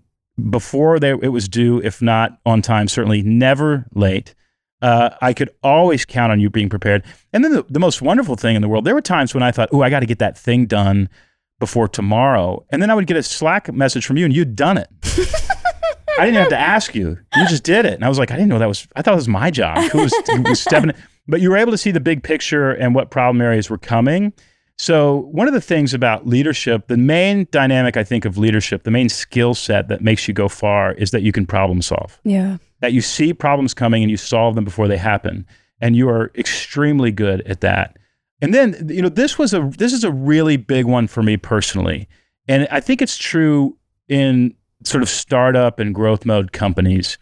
before 0.50 1.00
they, 1.00 1.12
it 1.12 1.32
was 1.32 1.48
due, 1.48 1.80
if 1.84 2.02
not 2.02 2.40
on 2.46 2.62
time, 2.62 2.88
certainly 2.88 3.22
never 3.22 3.86
late. 3.94 4.34
Uh, 4.82 5.12
I 5.22 5.34
could 5.34 5.50
always 5.62 6.06
count 6.06 6.32
on 6.32 6.40
you 6.40 6.50
being 6.50 6.70
prepared. 6.70 7.04
And 7.34 7.44
then 7.44 7.52
the, 7.52 7.66
the 7.70 7.80
most 7.80 8.02
wonderful 8.02 8.36
thing 8.36 8.56
in 8.56 8.62
the 8.62 8.68
world, 8.68 8.86
there 8.86 8.96
were 8.96 9.02
times 9.02 9.34
when 9.34 9.44
I 9.44 9.52
thought, 9.52 9.70
oh, 9.72 9.82
I 9.82 9.90
got 9.90 10.00
to 10.00 10.08
get 10.08 10.20
that 10.20 10.38
thing 10.38 10.66
done 10.66 11.08
before 11.60 11.88
tomorrow. 11.88 12.66
And 12.72 12.82
then 12.82 12.90
I 12.90 12.96
would 12.96 13.06
get 13.06 13.18
a 13.18 13.24
Slack 13.24 13.72
message 13.72 14.06
from 14.06 14.18
you 14.18 14.26
and 14.26 14.36
you'd 14.36 14.56
done 14.56 14.78
it. 14.78 14.90
I 16.20 16.26
didn't 16.26 16.40
have 16.40 16.50
to 16.50 16.60
ask 16.60 16.96
you. 16.96 17.18
You 17.36 17.48
just 17.48 17.64
did 17.64 17.86
it. 17.86 17.94
And 17.94 18.04
I 18.04 18.10
was 18.10 18.18
like, 18.18 18.32
I 18.32 18.36
didn't 18.36 18.50
know 18.50 18.60
that 18.60 18.68
was, 18.68 18.88
I 18.96 19.02
thought 19.02 19.14
it 19.14 19.16
was 19.16 19.28
my 19.28 19.52
job. 19.52 19.78
Who 19.92 20.00
was, 20.00 20.14
who 20.28 20.42
was 20.42 20.60
stepping 20.60 20.94
But 21.28 21.42
you 21.42 21.50
were 21.50 21.58
able 21.58 21.72
to 21.72 21.78
see 21.78 21.92
the 21.92 22.00
big 22.00 22.24
picture 22.24 22.72
and 22.72 22.96
what 22.96 23.12
problem 23.12 23.42
areas 23.42 23.70
were 23.70 23.78
coming. 23.78 24.34
So, 24.82 25.28
one 25.32 25.48
of 25.48 25.54
the 25.54 25.62
things 25.62 25.94
about 25.94 26.26
leadership, 26.26 26.88
the 26.88 26.98
main 26.98 27.48
dynamic 27.52 27.98
I 27.98 28.04
think 28.04 28.26
of 28.26 28.40
leadership, 28.40 28.82
the 28.82 28.90
main 28.90 29.10
skill 29.10 29.54
set 29.54 29.90
that 29.90 30.02
makes 30.02 30.28
you 30.28 30.34
go 30.34 30.48
far 30.48 30.94
is 30.94 31.12
that 31.12 31.22
you 31.22 31.32
can 31.32 31.46
problem 31.46 31.84
solve. 31.84 32.20
Yeah. 32.24 32.58
that 32.80 32.92
you 32.92 33.00
see 33.00 33.32
problems 33.32 33.76
coming 33.76 34.02
and 34.02 34.10
you 34.10 34.18
solve 34.18 34.56
them 34.56 34.64
before 34.64 34.88
they 34.88 34.98
happen. 34.98 35.46
And 35.82 35.96
you 35.96 36.10
are 36.10 36.32
extremely 36.36 37.12
good 37.12 37.42
at 37.42 37.62
that. 37.62 37.96
And 38.42 38.56
then 38.56 38.88
you 38.90 39.04
know 39.04 39.10
this 39.10 39.38
was 39.38 39.54
a 39.54 39.72
this 39.78 39.94
is 39.94 40.04
a 40.04 40.12
really 40.12 40.58
big 40.58 40.86
one 40.86 41.06
for 41.06 41.22
me 41.22 41.38
personally. 41.38 42.10
And 42.48 42.68
i 42.72 42.80
think 42.80 43.04
it's 43.04 43.18
true 43.20 43.78
in 44.10 44.56
sort 44.84 45.04
of 45.04 45.10
startup 45.10 45.80
and 45.80 45.94
growth 45.94 46.26
mode 46.26 46.54
companies 46.54 47.20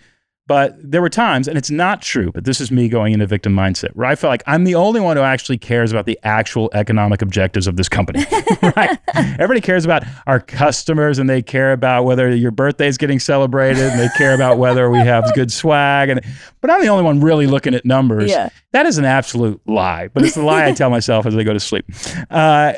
but 0.50 0.76
there 0.84 1.02
were 1.02 1.10
times 1.10 1.48
and 1.48 1.58
it's 1.58 1.72
not 1.72 2.02
true 2.02 2.32
but 2.34 2.44
this 2.44 2.60
is 2.60 2.72
me 2.72 2.90
going 2.90 3.14
into 3.14 3.26
victim 3.26 3.56
mindset 3.56 3.92
where 3.96 4.08
i 4.08 4.16
felt 4.16 4.30
like 4.30 4.44
i'm 4.48 4.66
the 4.66 4.76
only 4.76 5.00
one 5.00 5.16
who 5.16 5.24
actually 5.24 5.58
cares 5.58 5.92
about 5.92 6.06
the 6.06 6.20
actual 6.24 6.70
economic 6.74 7.22
objectives 7.22 7.68
of 7.68 7.78
this 7.78 7.88
company 7.88 8.26
right? 8.76 8.98
Everybody 9.16 9.62
cares 9.62 9.86
about 9.86 10.04
our 10.28 10.40
customers 10.40 11.20
and 11.20 11.30
they 11.30 11.42
care 11.42 11.72
about 11.72 12.04
whether 12.04 12.34
your 12.34 12.52
birthday 12.52 12.88
is 12.88 12.98
getting 12.98 13.20
celebrated 13.20 13.84
and 13.84 14.00
they 14.00 14.10
care 14.18 14.34
about 14.34 14.58
whether 14.58 14.90
we 14.90 15.00
have 15.00 15.34
good 15.34 15.52
swag 15.52 16.10
and 16.10 16.22
but 16.62 16.70
i'm 16.70 16.82
the 16.82 16.88
only 16.88 17.04
one 17.04 17.20
really 17.22 17.48
looking 17.48 17.74
at 17.74 17.86
numbers. 17.86 18.30
Yeah. 18.30 18.50
that 18.72 18.86
is 18.86 18.98
an 18.98 19.06
absolute 19.06 19.62
lie 19.66 20.10
but 20.14 20.24
it's 20.24 20.36
the 20.36 20.44
lie 20.44 20.66
i 20.66 20.72
tell 20.74 20.90
myself 20.90 21.26
as 21.26 21.36
i 21.36 21.44
go 21.44 21.54
to 21.54 21.60
sleep. 21.60 21.86
Uh, 22.30 22.74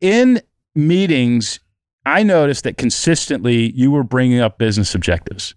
in 0.00 0.40
meetings 0.74 1.60
i 2.04 2.22
noticed 2.22 2.64
that 2.64 2.76
consistently 2.76 3.72
you 3.72 3.90
were 3.90 4.02
bringing 4.02 4.40
up 4.40 4.58
business 4.58 4.94
objectives 4.94 5.54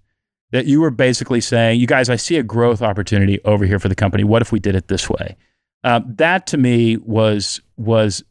that 0.54 0.68
you 0.68 0.80
were 0.80 0.92
basically 0.92 1.42
saying 1.42 1.82
you 1.82 1.88
guys 1.88 2.10
i 2.10 2.16
see 2.16 2.38
a 2.38 2.44
growth 2.44 2.82
opportunity 2.82 3.44
over 3.44 3.66
here 3.66 3.80
for 3.80 3.90
the 3.90 3.96
company. 3.96 4.24
What 4.24 4.42
if 4.42 4.54
we 4.54 4.60
did 4.60 4.76
it 4.76 4.88
this 4.88 5.10
way? 5.10 5.36
Uh, 5.84 6.00
that 6.06 6.48
to 6.48 6.58
me 6.58 6.96
was 6.98 7.60
was 7.76 8.24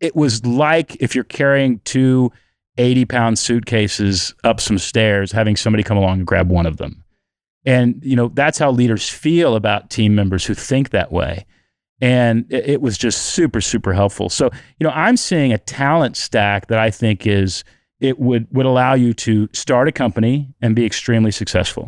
it 0.00 0.16
was 0.16 0.46
like 0.46 0.96
if 1.00 1.14
you're 1.14 1.24
carrying 1.24 1.80
two 1.80 2.32
80 2.78 3.04
pound 3.04 3.38
suitcases 3.38 4.34
up 4.42 4.60
some 4.60 4.78
stairs 4.78 5.30
having 5.30 5.56
somebody 5.56 5.82
come 5.82 5.96
along 5.96 6.18
and 6.18 6.26
grab 6.26 6.48
one 6.48 6.66
of 6.66 6.78
them. 6.78 7.04
And 7.66 8.00
you 8.02 8.16
know 8.16 8.28
that's 8.28 8.58
how 8.58 8.70
leaders 8.70 9.08
feel 9.08 9.56
about 9.56 9.90
team 9.90 10.14
members 10.14 10.46
who 10.46 10.54
think 10.54 10.90
that 10.90 11.12
way. 11.12 11.44
And 12.00 12.46
it, 12.50 12.68
it 12.70 12.80
was 12.82 12.96
just 12.96 13.22
super 13.22 13.60
super 13.60 13.92
helpful. 13.92 14.28
So 14.28 14.48
you 14.78 14.84
know 14.84 14.92
i'm 14.94 15.16
seeing 15.16 15.52
a 15.52 15.58
talent 15.58 16.16
stack 16.16 16.68
that 16.68 16.78
i 16.78 16.90
think 16.90 17.26
is 17.26 17.64
it 18.08 18.16
would 18.18 18.46
would 18.56 18.66
allow 18.66 18.94
you 18.94 19.12
to 19.26 19.48
start 19.52 19.88
a 19.88 19.92
company 19.92 20.34
and 20.62 20.74
be 20.76 20.84
extremely 20.84 21.30
successful 21.30 21.86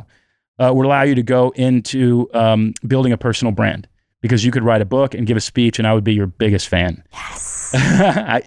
uh, 0.58 0.70
would 0.74 0.86
allow 0.86 1.02
you 1.02 1.14
to 1.14 1.22
go 1.22 1.50
into 1.56 2.28
um, 2.42 2.72
building 2.86 3.12
a 3.12 3.18
personal 3.18 3.52
brand 3.52 3.86
because 4.22 4.44
you 4.44 4.50
could 4.50 4.64
write 4.64 4.80
a 4.82 4.86
book 4.96 5.14
and 5.14 5.26
give 5.26 5.36
a 5.36 5.40
speech 5.52 5.78
and 5.78 5.86
i 5.88 5.92
would 5.94 6.04
be 6.04 6.14
your 6.14 6.26
biggest 6.26 6.68
fan 6.68 7.02
Yes. 7.12 7.74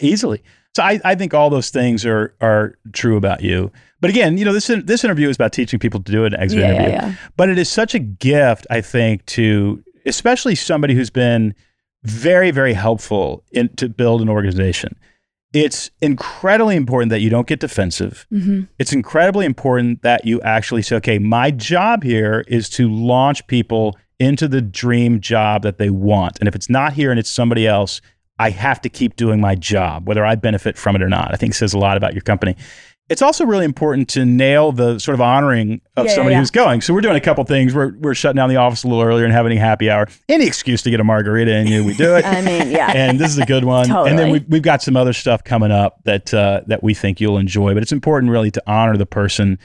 easily. 0.00 0.42
So 0.76 0.82
I, 0.84 1.00
I 1.04 1.14
think 1.16 1.34
all 1.34 1.50
those 1.50 1.70
things 1.70 2.06
are 2.06 2.32
are 2.40 2.78
true 2.92 3.16
about 3.16 3.42
you. 3.42 3.70
But 4.00 4.10
again, 4.10 4.38
you 4.38 4.44
know, 4.44 4.52
this 4.52 4.68
this 4.84 5.04
interview 5.04 5.28
is 5.28 5.36
about 5.36 5.52
teaching 5.52 5.78
people 5.80 6.00
to 6.02 6.12
do 6.12 6.24
an 6.24 6.34
exit 6.36 6.60
Yeah, 6.60 6.66
interview. 6.70 6.92
yeah. 6.92 7.14
But 7.36 7.48
it 7.50 7.58
is 7.58 7.68
such 7.68 7.92
a 7.94 7.98
gift, 7.98 8.66
I 8.70 8.80
think, 8.80 9.26
to 9.36 9.82
especially 10.06 10.54
somebody 10.54 10.94
who's 10.94 11.10
been 11.10 11.54
very, 12.04 12.50
very 12.52 12.72
helpful 12.72 13.42
in 13.52 13.68
to 13.76 13.88
build 13.88 14.22
an 14.22 14.28
organization. 14.28 14.96
It's 15.52 15.90
incredibly 16.00 16.76
important 16.76 17.10
that 17.10 17.20
you 17.20 17.30
don't 17.30 17.46
get 17.46 17.60
defensive. 17.60 18.26
hmm 18.30 18.62
It's 18.78 18.92
incredibly 18.92 19.46
important 19.46 20.02
that 20.02 20.24
you 20.24 20.40
actually 20.42 20.82
say, 20.82 20.96
okay, 20.96 21.18
my 21.18 21.50
job 21.50 22.02
here 22.02 22.44
is 22.46 22.68
to 22.70 22.88
launch 22.88 23.46
people 23.46 23.96
into 24.18 24.46
the 24.46 24.60
dream 24.60 25.20
job 25.20 25.62
that 25.62 25.78
they 25.78 25.90
want. 25.90 26.38
And 26.38 26.48
if 26.48 26.54
it's 26.54 26.70
not 26.70 26.92
here 26.92 27.10
and 27.10 27.18
it's 27.18 27.30
somebody 27.30 27.66
else, 27.66 28.00
I 28.38 28.50
have 28.50 28.80
to 28.82 28.88
keep 28.88 29.16
doing 29.16 29.40
my 29.40 29.54
job, 29.54 30.06
whether 30.06 30.24
I 30.24 30.34
benefit 30.34 30.78
from 30.78 30.96
it 30.96 31.02
or 31.02 31.08
not. 31.08 31.32
I 31.32 31.36
think 31.36 31.54
says 31.54 31.74
a 31.74 31.78
lot 31.78 31.96
about 31.96 32.14
your 32.14 32.22
company. 32.22 32.56
It's 33.10 33.20
also 33.22 33.44
really 33.44 33.64
important 33.64 34.08
to 34.10 34.24
nail 34.24 34.70
the 34.72 34.98
sort 35.00 35.14
of 35.16 35.20
honoring 35.20 35.80
of 35.96 36.04
Yeah, 36.06 36.10
yeah, 36.10 36.14
somebody 36.14 36.34
yeah. 36.34 36.38
who's 36.40 36.50
going. 36.52 36.80
So 36.80 36.94
we're 36.94 37.00
doing 37.00 37.16
a 37.16 37.20
couple 37.20 37.42
things. 37.44 37.74
We're, 37.74 37.92
we're 37.98 38.14
shutting 38.14 38.36
down 38.36 38.48
the 38.48 38.56
office 38.56 38.84
a 38.84 38.88
little 38.88 39.02
earlier 39.02 39.24
and 39.24 39.32
having 39.34 39.56
a 39.58 39.60
happy 39.60 39.90
hour. 39.90 40.06
Any 40.28 40.46
excuse 40.46 40.80
to 40.82 40.90
get 40.90 41.00
a 41.00 41.04
margarita 41.04 41.52
in 41.56 41.66
you, 41.66 41.84
we 41.84 41.94
do 41.94 42.14
it. 42.16 42.24
I 42.24 42.40
mean, 42.40 42.70
yeah. 42.70 42.92
and 42.94 43.18
this 43.18 43.30
is 43.30 43.38
a 43.38 43.44
good 43.44 43.64
one. 43.64 43.90
And 43.90 44.16
then 44.18 44.30
we've, 44.30 44.46
we've 44.48 44.62
got 44.62 44.80
some 44.80 44.96
other 44.96 45.12
stuff 45.12 45.42
coming 45.44 45.72
up 45.72 45.98
that 46.04 46.32
uh, 46.32 46.60
that 46.68 46.82
we 46.84 46.94
think 46.94 47.20
you'll 47.20 47.36
enjoy. 47.38 47.74
But 47.74 47.82
it's 47.82 47.92
important 47.92 48.30
really 48.30 48.52
to 48.52 48.62
honor 48.66 48.96
the 48.96 49.06
person. 49.06 49.58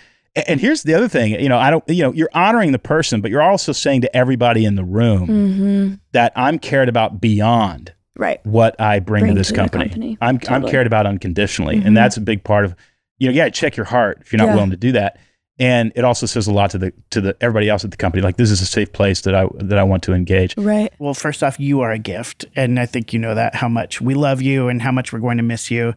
And 0.47 0.59
here's 0.59 0.83
the 0.83 0.93
other 0.95 1.07
thing, 1.07 1.39
you 1.39 1.47
know, 1.47 1.57
I 1.57 1.69
don't, 1.69 1.81
you 1.87 2.03
know, 2.03 2.11
you're 2.11 2.29
honoring 2.33 2.73
the 2.73 2.79
person, 2.79 3.21
but 3.21 3.31
you're 3.31 3.41
also 3.41 3.71
saying 3.71 4.01
to 4.01 4.13
everybody 4.17 4.65
in 4.65 4.75
the 4.75 4.83
room 4.83 5.27
hmm 5.27 5.93
that 6.11 6.33
I'm 6.35 6.59
cared 6.59 6.89
about 6.89 7.21
beyond 7.21 7.93
Right. 8.17 8.39
what 8.45 8.79
I 8.81 8.99
bring, 8.99 9.23
Bring 9.25 9.33
to 9.35 9.39
this 9.39 9.47
to 9.49 9.53
company. 9.53 9.83
company. 9.85 10.17
I'm 10.19 10.39
I'm 10.49 10.65
cared 10.67 10.87
about 10.87 11.05
unconditionally, 11.05 11.77
Mhm. 11.77 11.85
and 11.85 11.95
that's 11.97 12.17
a 12.17 12.21
big 12.21 12.43
part 12.43 12.65
of, 12.65 12.75
you 13.17 13.27
know, 13.27 13.33
yeah, 13.33 13.49
check 13.49 13.75
your 13.77 13.85
heart 13.85 14.19
if 14.21 14.31
you're 14.31 14.37
not 14.37 14.47
Yeah. 14.47 14.55
willing 14.55 14.71
to 14.71 14.77
do 14.77 14.91
that. 14.93 15.17
And 15.57 15.93
it 15.95 16.03
also 16.03 16.25
says 16.25 16.47
a 16.47 16.51
lot 16.53 16.71
to 16.71 16.77
the 16.77 16.91
to 17.11 17.21
the 17.21 17.37
everybody 17.39 17.69
else 17.69 17.85
at 17.85 17.91
the 17.91 17.95
company. 17.95 18.21
Like 18.21 18.35
this 18.35 18.51
is 18.51 18.59
a 18.59 18.65
safe 18.65 18.91
place 18.91 19.21
that 19.21 19.33
I 19.33 19.47
that 19.55 19.77
I 19.79 19.83
want 19.83 20.03
to 20.03 20.13
engage. 20.13 20.53
Right. 20.57 20.91
Well, 20.99 21.13
first 21.13 21.41
off, 21.43 21.57
you 21.61 21.79
are 21.79 21.91
a 21.91 21.97
gift. 21.97 22.43
And 22.57 22.77
I 22.77 22.85
think 22.85 23.13
you 23.13 23.19
know 23.19 23.33
that 23.35 23.55
how 23.55 23.69
much 23.69 24.01
we 24.01 24.15
love 24.15 24.41
you 24.41 24.67
and 24.67 24.81
how 24.81 24.91
much 24.91 25.13
we're 25.13 25.19
going 25.19 25.37
to 25.37 25.43
miss 25.43 25.71
you. 25.71 25.93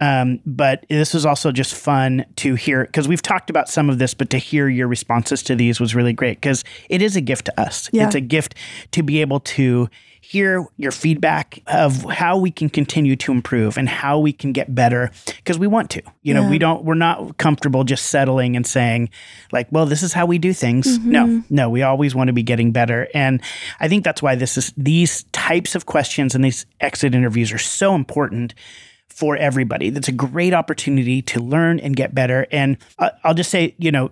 Um, 0.00 0.40
but 0.44 0.84
this 0.90 1.14
was 1.14 1.24
also 1.24 1.52
just 1.52 1.74
fun 1.74 2.26
to 2.36 2.54
hear 2.54 2.84
because 2.84 3.08
we've 3.08 3.22
talked 3.22 3.48
about 3.48 3.70
some 3.70 3.88
of 3.88 3.98
this, 3.98 4.12
but 4.12 4.28
to 4.28 4.36
hear 4.36 4.68
your 4.68 4.88
responses 4.88 5.42
to 5.44 5.56
these 5.56 5.80
was 5.80 5.94
really 5.94 6.12
great 6.12 6.36
because 6.36 6.62
it 6.90 7.00
is 7.00 7.16
a 7.16 7.22
gift 7.22 7.46
to 7.46 7.58
us. 7.60 7.88
Yeah. 7.94 8.04
It's 8.06 8.14
a 8.14 8.20
gift 8.20 8.56
to 8.92 9.02
be 9.02 9.22
able 9.22 9.40
to 9.40 9.88
hear 10.30 10.66
your 10.76 10.92
feedback 10.92 11.58
of 11.68 12.02
how 12.04 12.36
we 12.36 12.50
can 12.50 12.68
continue 12.68 13.16
to 13.16 13.32
improve 13.32 13.78
and 13.78 13.88
how 13.88 14.18
we 14.18 14.30
can 14.30 14.52
get 14.52 14.74
better 14.74 15.10
because 15.36 15.58
we 15.58 15.66
want 15.66 15.88
to. 15.88 16.02
You 16.20 16.34
know, 16.34 16.42
Yeah. 16.42 16.50
we 16.50 16.58
don't, 16.58 16.84
we're 16.84 16.92
not 16.96 17.38
comfortable 17.38 17.82
just 17.82 18.08
settling 18.10 18.54
and 18.54 18.66
saying, 18.66 19.08
like, 19.52 19.68
well, 19.70 19.86
this 19.86 20.02
is 20.02 20.12
how 20.12 20.26
we 20.26 20.36
do 20.36 20.52
things. 20.52 20.98
Mm-hmm. 20.98 21.10
No, 21.10 21.42
no, 21.48 21.70
we 21.70 21.82
always 21.82 22.14
want 22.14 22.28
to 22.28 22.34
be 22.34 22.42
getting 22.42 22.72
better. 22.72 23.08
And 23.14 23.40
I 23.80 23.88
think 23.88 24.04
that's 24.04 24.20
why 24.20 24.34
this 24.34 24.58
is 24.58 24.70
these 24.76 25.22
types 25.32 25.74
of 25.74 25.86
questions 25.86 26.34
and 26.34 26.44
these 26.44 26.66
exit 26.78 27.14
interviews 27.14 27.50
are 27.50 27.56
so 27.58 27.94
important 27.94 28.52
for 29.08 29.34
everybody. 29.34 29.88
That's 29.88 30.08
a 30.08 30.12
great 30.12 30.52
opportunity 30.52 31.22
to 31.22 31.40
learn 31.40 31.80
and 31.80 31.96
get 31.96 32.14
better. 32.14 32.46
And 32.52 32.76
uh, 32.98 33.10
I'll 33.24 33.32
just 33.32 33.50
say, 33.50 33.74
you 33.78 33.90
know, 33.90 34.10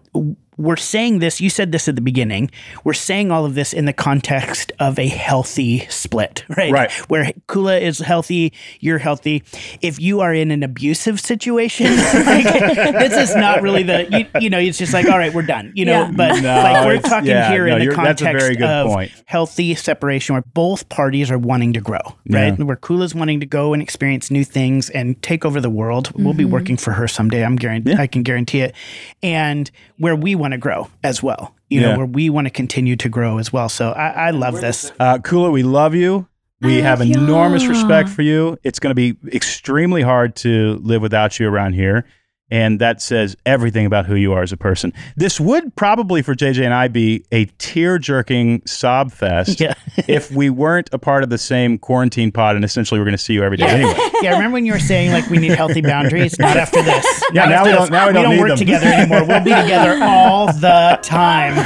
we're 0.57 0.77
saying 0.77 1.19
this, 1.19 1.41
you 1.41 1.51
said 1.51 1.73
this 1.73 1.89
at 1.89 1.97
the 1.97 2.01
beginning. 2.01 2.51
We're 2.85 2.95
saying 2.95 3.31
all 3.31 3.45
of 3.45 3.55
this 3.55 3.73
in 3.73 3.85
the 3.85 3.93
context 3.93 4.73
of 4.79 4.99
a 4.99 5.07
healthy 5.07 5.81
split, 5.89 6.45
right? 6.57 6.73
Right. 6.73 6.91
Where 7.11 7.33
Koula 7.47 7.79
is 7.79 7.99
healthy, 7.99 8.53
you're 8.81 8.99
healthy. 8.99 9.43
If 9.83 10.01
you 10.01 10.21
are 10.21 10.33
in 10.33 10.51
an 10.51 10.63
abusive 10.63 11.21
situation, 11.21 11.87
like, 11.97 12.45
this 12.45 13.31
is 13.31 13.37
not 13.37 13.63
really 13.63 13.83
the, 13.83 14.09
you, 14.11 14.41
you 14.41 14.51
know, 14.51 14.59
it's 14.59 14.79
just 14.79 14.93
like, 14.93 15.07
all 15.07 15.19
right, 15.19 15.33
we're 15.33 15.43
done, 15.43 15.73
you 15.75 15.85
know, 15.85 16.05
Yeah. 16.05 16.13
but 16.13 16.41
No, 16.41 16.55
like 16.55 16.87
we're 16.87 17.01
talking 17.01 17.29
yeah, 17.29 17.51
here 17.51 17.67
no, 17.67 17.77
in 17.77 17.89
the 17.89 17.95
context 17.95 18.23
a 18.23 18.39
very 18.39 18.57
good 18.57 18.69
of 18.69 18.89
point. 18.89 19.13
healthy 19.27 19.75
separation 19.75 20.35
where 20.35 20.45
both 20.55 20.89
parties 20.89 21.31
are 21.31 21.39
wanting 21.39 21.73
to 21.75 21.81
grow, 21.81 22.01
right? 22.31 22.59
Yeah. 22.59 22.65
Where 22.65 22.77
Koula's 22.77 23.15
wanting 23.15 23.41
to 23.41 23.47
go 23.47 23.73
and 23.73 23.83
experience 23.83 24.31
new 24.31 24.45
things 24.45 24.91
and 24.91 25.21
take 25.23 25.45
over 25.45 25.61
the 25.61 25.71
world. 25.71 26.13
We'll 26.15 26.33
be 26.35 26.45
mm-hmm. 26.45 26.53
working 26.53 26.77
for 26.77 26.93
her 26.93 27.07
someday. 27.09 27.45
I'm 27.45 27.57
guarantee 27.57 27.95
I 27.95 28.07
can 28.07 28.23
guarantee 28.23 28.61
it. 28.61 28.75
And 29.23 29.71
where 29.99 30.17
we 30.17 30.35
want 30.35 30.46
to 30.53 30.59
grow 30.59 30.89
as 31.03 31.23
well. 31.23 31.55
You 31.69 31.81
Yeah. 31.81 31.93
know, 31.93 31.97
where 31.99 32.07
we 32.07 32.31
want 32.31 32.47
to 32.47 32.51
continue 32.51 32.97
to 32.97 33.09
grow 33.09 33.39
as 33.39 33.53
well. 33.53 33.69
So 33.69 33.91
I, 33.93 34.29
I 34.29 34.31
love 34.31 34.61
this. 34.61 34.93
Uh, 35.01 35.19
Koula, 35.19 35.51
we 35.51 35.63
love 35.63 35.95
you. 35.95 36.27
We 36.63 36.79
I 36.79 36.83
have 36.83 37.01
enormous 37.03 37.63
y'all. 37.65 37.73
respect 37.73 38.09
for 38.09 38.23
you. 38.23 38.57
It's 38.65 38.79
going 38.79 38.91
to 38.91 38.95
be 38.95 39.17
extremely 39.35 40.01
hard 40.03 40.37
to 40.37 40.79
live 40.83 41.03
without 41.03 41.39
you 41.39 41.49
around 41.49 41.75
here. 41.75 42.07
And 42.49 42.81
that 42.81 43.03
says 43.03 43.37
everything 43.45 43.87
about 43.87 44.07
who 44.07 44.15
you 44.15 44.33
are 44.33 44.41
as 44.43 44.53
a 44.53 44.57
person. 44.57 44.93
This 45.17 45.41
would 45.41 45.75
probably, 45.75 46.23
for 46.23 46.33
JJ 46.37 46.65
and 46.65 46.73
I, 46.73 46.87
be 46.87 47.25
a 47.33 47.47
tear 47.59 47.99
jerking 47.99 48.63
sob 48.67 49.11
fest 49.11 49.59
Yeah. 49.61 49.75
if 50.07 50.31
we 50.31 50.49
weren't 50.49 50.89
a 50.93 50.99
part 50.99 51.25
of 51.25 51.31
the 51.31 51.39
same 51.39 51.77
quarantine 51.77 52.31
pod 52.31 52.55
and 52.55 52.65
essentially 52.65 53.01
we're 53.01 53.05
going 53.05 53.17
to 53.17 53.23
see 53.23 53.33
you 53.35 53.43
every 53.43 53.57
day 53.57 53.67
anyway. 53.67 53.95
yeah, 54.23 54.31
remember 54.35 54.55
when 54.55 54.65
you 54.65 54.73
were 54.75 54.79
saying 54.79 55.11
like 55.11 55.29
we 55.29 55.39
need 55.39 55.53
healthy 55.53 55.81
boundaries? 55.81 56.39
Not 56.39 56.57
after 56.57 56.83
this. 56.83 57.25
Yeah, 57.33 57.47
Not 57.47 57.49
now 57.51 57.65
we 57.65 57.71
this. 57.71 57.79
don't- 57.79 57.91
now 57.91 58.07
we 58.07 58.13
don't 58.13 58.31
need 58.31 58.39
work 58.41 58.49
them. 58.51 58.59
together 58.59 58.87
anymore. 58.87 59.25
We'll 59.27 59.41
be 59.43 59.51
together 59.51 59.99
all 60.05 60.47
the 60.53 61.01
time. 61.03 61.57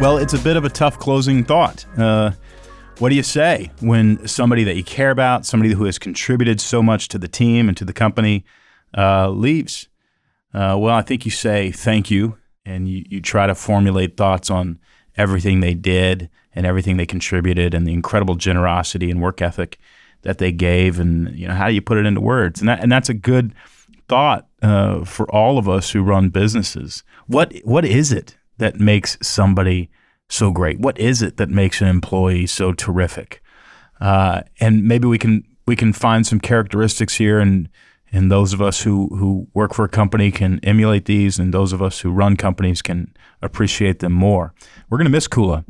Well, 0.00 0.18
it's 0.18 0.34
a 0.34 0.38
bit 0.38 0.56
of 0.58 0.64
a 0.66 0.68
tough 0.68 0.98
closing 0.98 1.44
thought. 1.44 1.86
Uh, 1.96 2.32
what 2.98 3.08
do 3.08 3.16
you 3.16 3.22
say 3.22 3.70
when 3.80 4.26
somebody 4.26 4.64
that 4.64 4.76
you 4.76 4.84
care 4.84 5.10
about, 5.10 5.44
somebody 5.44 5.72
who 5.72 5.84
has 5.84 5.98
contributed 5.98 6.60
so 6.60 6.82
much 6.82 7.08
to 7.08 7.18
the 7.18 7.28
team 7.28 7.68
and 7.68 7.76
to 7.76 7.84
the 7.84 7.92
company, 7.92 8.44
uh, 8.96 9.28
leaves? 9.30 9.88
Uh, 10.52 10.76
well, 10.78 10.94
I 10.94 11.02
think 11.02 11.24
you 11.24 11.30
say 11.30 11.72
thank 11.72 12.10
you, 12.10 12.38
and 12.64 12.88
you, 12.88 13.04
you 13.08 13.20
try 13.20 13.46
to 13.46 13.54
formulate 13.54 14.16
thoughts 14.16 14.50
on 14.50 14.78
everything 15.16 15.60
they 15.60 15.74
did 15.74 16.30
and 16.54 16.64
everything 16.64 16.96
they 16.96 17.06
contributed, 17.06 17.74
and 17.74 17.86
the 17.86 17.92
incredible 17.92 18.36
generosity 18.36 19.10
and 19.10 19.20
work 19.20 19.42
ethic 19.42 19.78
that 20.22 20.38
they 20.38 20.52
gave, 20.52 21.00
and 21.00 21.36
you 21.36 21.48
know 21.48 21.54
how 21.54 21.68
do 21.68 21.74
you 21.74 21.82
put 21.82 21.98
it 21.98 22.06
into 22.06 22.20
words? 22.20 22.60
And 22.60 22.68
that 22.68 22.80
and 22.80 22.92
that's 22.92 23.08
a 23.08 23.14
good 23.14 23.54
thought 24.08 24.46
uh, 24.62 25.04
for 25.04 25.30
all 25.34 25.58
of 25.58 25.68
us 25.68 25.90
who 25.90 26.02
run 26.02 26.28
businesses. 26.28 27.02
What 27.26 27.52
what 27.64 27.84
is 27.84 28.12
it 28.12 28.36
that 28.58 28.78
makes 28.78 29.18
somebody 29.20 29.90
so 30.28 30.50
great? 30.50 30.78
What 30.78 30.98
is 30.98 31.22
it 31.22 31.36
that 31.36 31.48
makes 31.48 31.80
an 31.80 31.88
employee 31.88 32.46
so 32.46 32.72
terrific? 32.72 33.42
Uh, 34.00 34.42
and 34.60 34.84
maybe 34.84 35.06
we 35.06 35.18
can 35.18 35.44
we 35.66 35.76
can 35.76 35.92
find 35.92 36.26
some 36.26 36.40
characteristics 36.40 37.14
here, 37.14 37.38
and 37.38 37.68
and 38.12 38.30
those 38.30 38.52
of 38.52 38.60
us 38.60 38.82
who 38.82 39.08
who 39.08 39.48
work 39.54 39.74
for 39.74 39.84
a 39.84 39.88
company 39.88 40.30
can 40.30 40.60
emulate 40.62 41.04
these, 41.06 41.38
and 41.38 41.54
those 41.54 41.72
of 41.72 41.82
us 41.82 42.00
who 42.00 42.10
run 42.10 42.36
companies 42.36 42.82
can 42.82 43.14
appreciate 43.42 44.00
them 44.00 44.12
more. 44.12 44.52
We're 44.88 44.98
going 44.98 45.06
to 45.06 45.10
miss 45.10 45.28
Koula, 45.28 45.64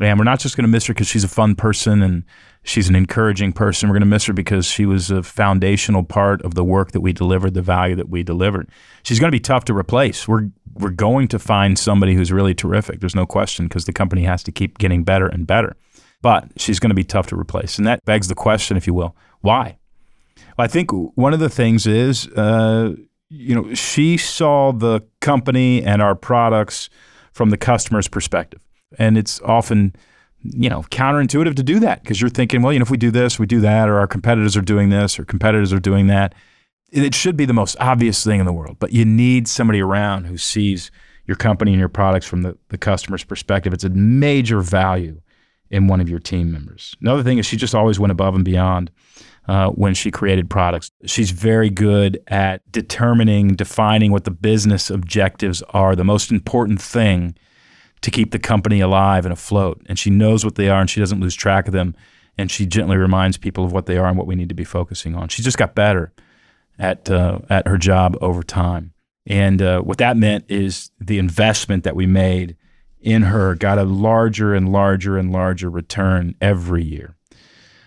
and 0.00 0.18
we're 0.18 0.24
not 0.24 0.40
just 0.40 0.56
going 0.56 0.64
to 0.64 0.68
miss 0.68 0.86
her 0.86 0.94
because 0.94 1.08
she's 1.08 1.24
a 1.24 1.28
fun 1.28 1.54
person 1.54 2.02
and 2.02 2.24
she's 2.62 2.88
an 2.88 2.94
encouraging 2.94 3.52
person. 3.52 3.88
We're 3.88 3.94
going 3.94 4.00
to 4.00 4.06
miss 4.06 4.26
her 4.26 4.32
because 4.32 4.66
she 4.66 4.86
was 4.86 5.10
a 5.10 5.22
foundational 5.22 6.04
part 6.04 6.42
of 6.42 6.54
the 6.54 6.64
work 6.64 6.92
that 6.92 7.00
we 7.00 7.12
delivered, 7.12 7.54
the 7.54 7.62
value 7.62 7.96
that 7.96 8.08
we 8.08 8.22
delivered. 8.22 8.68
She's 9.02 9.18
going 9.18 9.28
to 9.30 9.34
be 9.34 9.40
tough 9.40 9.64
to 9.66 9.74
replace. 9.74 10.28
We're 10.28 10.50
we're 10.80 10.90
going 10.90 11.28
to 11.28 11.38
find 11.38 11.78
somebody 11.78 12.14
who's 12.14 12.32
really 12.32 12.54
terrific. 12.54 13.00
There's 13.00 13.14
no 13.14 13.26
question 13.26 13.66
because 13.66 13.84
the 13.84 13.92
company 13.92 14.22
has 14.24 14.42
to 14.44 14.52
keep 14.52 14.78
getting 14.78 15.04
better 15.04 15.26
and 15.26 15.46
better. 15.46 15.76
But 16.20 16.48
she's 16.56 16.80
going 16.80 16.90
to 16.90 16.96
be 16.96 17.04
tough 17.04 17.28
to 17.28 17.38
replace, 17.38 17.78
and 17.78 17.86
that 17.86 18.04
begs 18.04 18.28
the 18.28 18.34
question, 18.34 18.76
if 18.76 18.86
you 18.86 18.94
will, 18.94 19.14
why? 19.40 19.78
Well, 20.56 20.64
I 20.64 20.66
think 20.66 20.90
one 20.90 21.32
of 21.32 21.38
the 21.38 21.48
things 21.48 21.86
is, 21.86 22.26
uh, 22.28 22.94
you 23.28 23.54
know, 23.54 23.72
she 23.74 24.16
saw 24.16 24.72
the 24.72 25.02
company 25.20 25.82
and 25.84 26.02
our 26.02 26.16
products 26.16 26.90
from 27.32 27.50
the 27.50 27.56
customer's 27.56 28.08
perspective, 28.08 28.60
and 28.98 29.16
it's 29.16 29.40
often 29.42 29.94
you 30.42 30.68
know, 30.68 30.82
counterintuitive 30.82 31.56
to 31.56 31.62
do 31.62 31.80
that 31.80 32.02
because 32.02 32.20
you're 32.20 32.30
thinking, 32.30 32.62
well, 32.62 32.72
you 32.72 32.78
know, 32.78 32.84
if 32.84 32.90
we 32.90 32.96
do 32.96 33.10
this, 33.10 33.38
we 33.38 33.46
do 33.46 33.60
that, 33.60 33.88
or 33.88 33.98
our 33.98 34.06
competitors 34.06 34.56
are 34.56 34.62
doing 34.62 34.90
this, 34.90 35.18
or 35.18 35.24
competitors 35.24 35.72
are 35.72 35.80
doing 35.80 36.06
that. 36.08 36.34
It 36.90 37.14
should 37.14 37.36
be 37.36 37.44
the 37.44 37.52
most 37.52 37.76
obvious 37.80 38.24
thing 38.24 38.40
in 38.40 38.46
the 38.46 38.52
world, 38.52 38.78
but 38.78 38.92
you 38.92 39.04
need 39.04 39.46
somebody 39.46 39.80
around 39.80 40.24
who 40.24 40.38
sees 40.38 40.90
your 41.26 41.36
company 41.36 41.72
and 41.72 41.78
your 41.78 41.90
products 41.90 42.26
from 42.26 42.42
the, 42.42 42.56
the 42.68 42.78
customer's 42.78 43.22
perspective. 43.22 43.74
It's 43.74 43.84
a 43.84 43.90
major 43.90 44.60
value 44.60 45.20
in 45.70 45.86
one 45.86 46.00
of 46.00 46.08
your 46.08 46.18
team 46.18 46.50
members. 46.50 46.96
Another 47.00 47.22
thing 47.22 47.36
is 47.36 47.44
she 47.44 47.58
just 47.58 47.74
always 47.74 48.00
went 48.00 48.10
above 48.10 48.34
and 48.34 48.44
beyond 48.44 48.90
uh, 49.46 49.68
when 49.70 49.92
she 49.92 50.10
created 50.10 50.48
products. 50.48 50.90
She's 51.04 51.30
very 51.30 51.68
good 51.68 52.22
at 52.28 52.70
determining, 52.72 53.54
defining 53.54 54.10
what 54.10 54.24
the 54.24 54.30
business 54.30 54.88
objectives 54.88 55.62
are, 55.70 55.94
the 55.94 56.04
most 56.04 56.30
important 56.30 56.80
thing 56.80 57.34
to 58.00 58.10
keep 58.10 58.30
the 58.30 58.38
company 58.38 58.80
alive 58.80 59.26
and 59.26 59.32
afloat. 59.32 59.82
And 59.86 59.98
she 59.98 60.10
knows 60.10 60.44
what 60.44 60.54
they 60.54 60.68
are 60.68 60.80
and 60.80 60.88
she 60.88 61.00
doesn't 61.00 61.20
lose 61.20 61.34
track 61.34 61.66
of 61.66 61.72
them. 61.72 61.94
And 62.38 62.50
she 62.50 62.66
gently 62.66 62.96
reminds 62.96 63.36
people 63.36 63.64
of 63.64 63.72
what 63.72 63.86
they 63.86 63.98
are 63.98 64.06
and 64.06 64.16
what 64.16 64.28
we 64.28 64.36
need 64.36 64.48
to 64.48 64.54
be 64.54 64.64
focusing 64.64 65.14
on. 65.16 65.28
She's 65.28 65.44
just 65.44 65.58
got 65.58 65.74
better 65.74 66.12
at, 66.78 67.10
uh, 67.10 67.40
at 67.48 67.66
her 67.66 67.78
job 67.78 68.16
over 68.20 68.42
time. 68.42 68.92
And 69.26 69.60
uh, 69.60 69.80
what 69.82 69.98
that 69.98 70.16
meant 70.16 70.46
is 70.48 70.90
the 70.98 71.18
investment 71.18 71.84
that 71.84 71.94
we 71.94 72.06
made 72.06 72.56
in 73.00 73.22
her 73.22 73.54
got 73.54 73.78
a 73.78 73.84
larger 73.84 74.54
and 74.54 74.72
larger 74.72 75.18
and 75.18 75.30
larger 75.30 75.70
return 75.70 76.34
every 76.40 76.82
year. 76.82 77.14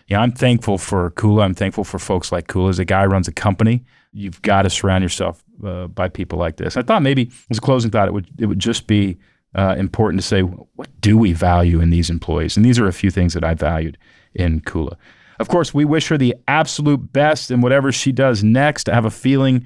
Yeah, 0.08 0.20
I'm 0.20 0.32
thankful 0.32 0.78
for 0.78 1.10
Koula. 1.12 1.44
I'm 1.44 1.54
thankful 1.54 1.84
for 1.84 1.98
folks 1.98 2.32
like 2.32 2.48
Koula. 2.48 2.70
As 2.70 2.80
a 2.80 2.86
guy 2.86 3.06
runs 3.06 3.28
a 3.28 3.32
company, 3.32 3.86
you've 4.12 4.42
got 4.42 4.64
to 4.64 4.70
surround 4.70 5.04
yourself 5.04 5.44
uh, 5.66 5.88
by 5.88 6.10
people 6.10 6.38
like 6.38 6.58
this. 6.58 6.76
I 6.78 6.82
thought 6.82 7.02
maybe 7.02 7.32
as 7.50 7.58
a 7.58 7.62
closing 7.62 7.92
thought, 7.92 8.08
it 8.08 8.14
would 8.14 8.30
it 8.38 8.48
would 8.48 8.60
just 8.60 8.88
be 8.88 9.18
uh, 9.56 9.76
important 9.78 10.22
to 10.22 10.28
say 10.28 10.42
what 10.42 10.90
do 11.00 11.18
we 11.18 11.34
value 11.34 11.80
in 11.80 11.92
these 11.92 12.10
employees, 12.10 12.58
and 12.58 12.66
these 12.66 12.78
are 12.78 12.88
a 12.88 12.94
few 12.94 13.10
things 13.10 13.34
that 13.34 13.44
I 13.44 13.54
valued 13.54 13.98
in 14.34 14.60
Koula. 14.60 14.98
Of 15.42 15.48
course, 15.48 15.74
we 15.74 15.86
wish 15.86 16.08
her 16.10 16.18
the 16.18 16.36
absolute 16.48 17.12
best 17.12 17.50
in 17.50 17.62
whatever 17.62 17.92
she 17.92 18.12
does 18.12 18.44
next. 18.44 18.88
I 18.88 18.94
have 18.94 19.06
a 19.06 19.12
feeling 19.12 19.66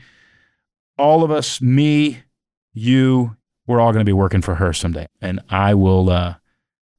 all 0.98 1.24
of 1.24 1.32
us, 1.32 1.62
me, 1.62 2.20
you, 2.74 3.36
we're 3.68 3.82
all 3.82 3.92
going 3.92 4.00
to 4.00 4.10
be 4.10 4.14
working 4.14 4.42
for 4.42 4.56
her 4.56 4.72
someday, 4.72 5.08
and 5.22 5.42
I 5.50 5.74
will. 5.74 6.10
Uh, 6.10 6.36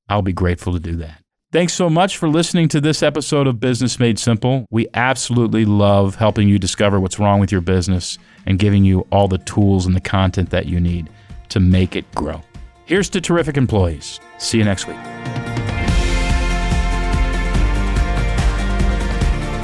I'll 0.08 0.22
be 0.22 0.34
grateful 0.34 0.74
to 0.74 0.78
do 0.78 0.94
that. 0.96 1.22
Thanks 1.52 1.72
so 1.72 1.88
much 1.88 2.18
for 2.18 2.28
listening 2.28 2.68
to 2.68 2.80
this 2.80 3.02
episode 3.02 3.46
of 3.46 3.58
Business 3.58 3.98
Made 3.98 4.18
Simple. 4.18 4.66
We 4.70 4.88
absolutely 4.94 5.64
love 5.64 6.16
helping 6.16 6.48
you 6.48 6.58
discover 6.58 7.00
what's 7.00 7.18
wrong 7.18 7.40
with 7.40 7.50
your 7.50 7.62
business 7.62 8.18
and 8.44 8.58
giving 8.58 8.84
you 8.84 9.06
all 9.10 9.26
the 9.26 9.38
tools 9.38 9.86
and 9.86 9.96
the 9.96 10.00
content 10.00 10.50
that 10.50 10.66
you 10.66 10.80
need 10.80 11.08
to 11.48 11.60
make 11.60 11.96
it 11.96 12.04
grow. 12.14 12.42
Here's 12.84 13.08
to 13.10 13.20
terrific 13.20 13.56
employees. 13.56 14.20
See 14.38 14.58
you 14.58 14.64
next 14.64 14.86
week. 14.86 14.98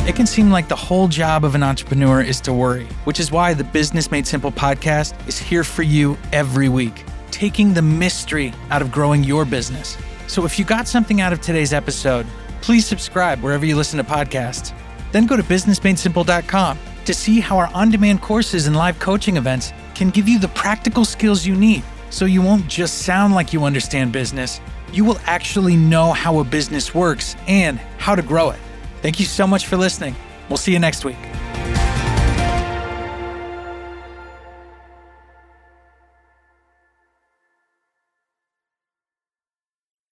It 0.04 0.16
can 0.16 0.26
seem 0.26 0.50
like 0.50 0.66
the 0.66 0.74
whole 0.74 1.06
job 1.06 1.44
of 1.44 1.54
an 1.54 1.62
entrepreneur 1.62 2.20
is 2.20 2.40
to 2.40 2.52
worry, 2.52 2.86
which 3.04 3.20
is 3.20 3.30
why 3.30 3.54
the 3.54 3.62
Business 3.62 4.10
Made 4.10 4.26
Simple 4.26 4.50
podcast 4.50 5.14
is 5.28 5.38
here 5.38 5.62
for 5.62 5.84
you 5.84 6.18
every 6.32 6.68
week, 6.68 7.04
taking 7.30 7.72
the 7.72 7.82
mystery 7.82 8.52
out 8.70 8.82
of 8.82 8.90
growing 8.90 9.22
your 9.22 9.44
business. 9.44 9.96
So 10.26 10.44
if 10.44 10.58
you 10.58 10.64
got 10.64 10.88
something 10.88 11.20
out 11.20 11.32
of 11.32 11.40
today's 11.40 11.72
episode, 11.72 12.26
please 12.62 12.84
subscribe 12.84 13.40
wherever 13.42 13.64
you 13.64 13.76
listen 13.76 13.96
to 13.98 14.04
podcasts. 14.04 14.72
Then 15.12 15.24
go 15.24 15.36
to 15.36 15.42
businessmadesimple.com 15.44 16.78
to 17.04 17.14
see 17.14 17.38
how 17.38 17.58
our 17.58 17.72
on 17.72 17.92
demand 17.92 18.22
courses 18.22 18.66
and 18.66 18.74
live 18.74 18.98
coaching 18.98 19.36
events 19.36 19.72
can 19.94 20.10
give 20.10 20.28
you 20.28 20.40
the 20.40 20.48
practical 20.48 21.04
skills 21.04 21.46
you 21.46 21.54
need 21.54 21.84
so 22.10 22.24
you 22.24 22.42
won't 22.42 22.66
just 22.66 23.02
sound 23.02 23.34
like 23.34 23.52
you 23.52 23.62
understand 23.62 24.10
business, 24.10 24.60
you 24.92 25.04
will 25.04 25.20
actually 25.26 25.76
know 25.76 26.12
how 26.12 26.40
a 26.40 26.44
business 26.44 26.92
works 26.92 27.36
and 27.46 27.78
how 27.98 28.16
to 28.16 28.22
grow 28.22 28.50
it. 28.50 28.58
Thank 29.02 29.18
you 29.18 29.26
so 29.26 29.46
much 29.46 29.66
for 29.66 29.76
listening. 29.76 30.14
We'll 30.48 30.56
see 30.56 30.72
you 30.72 30.78
next 30.78 31.04
week. 31.04 31.16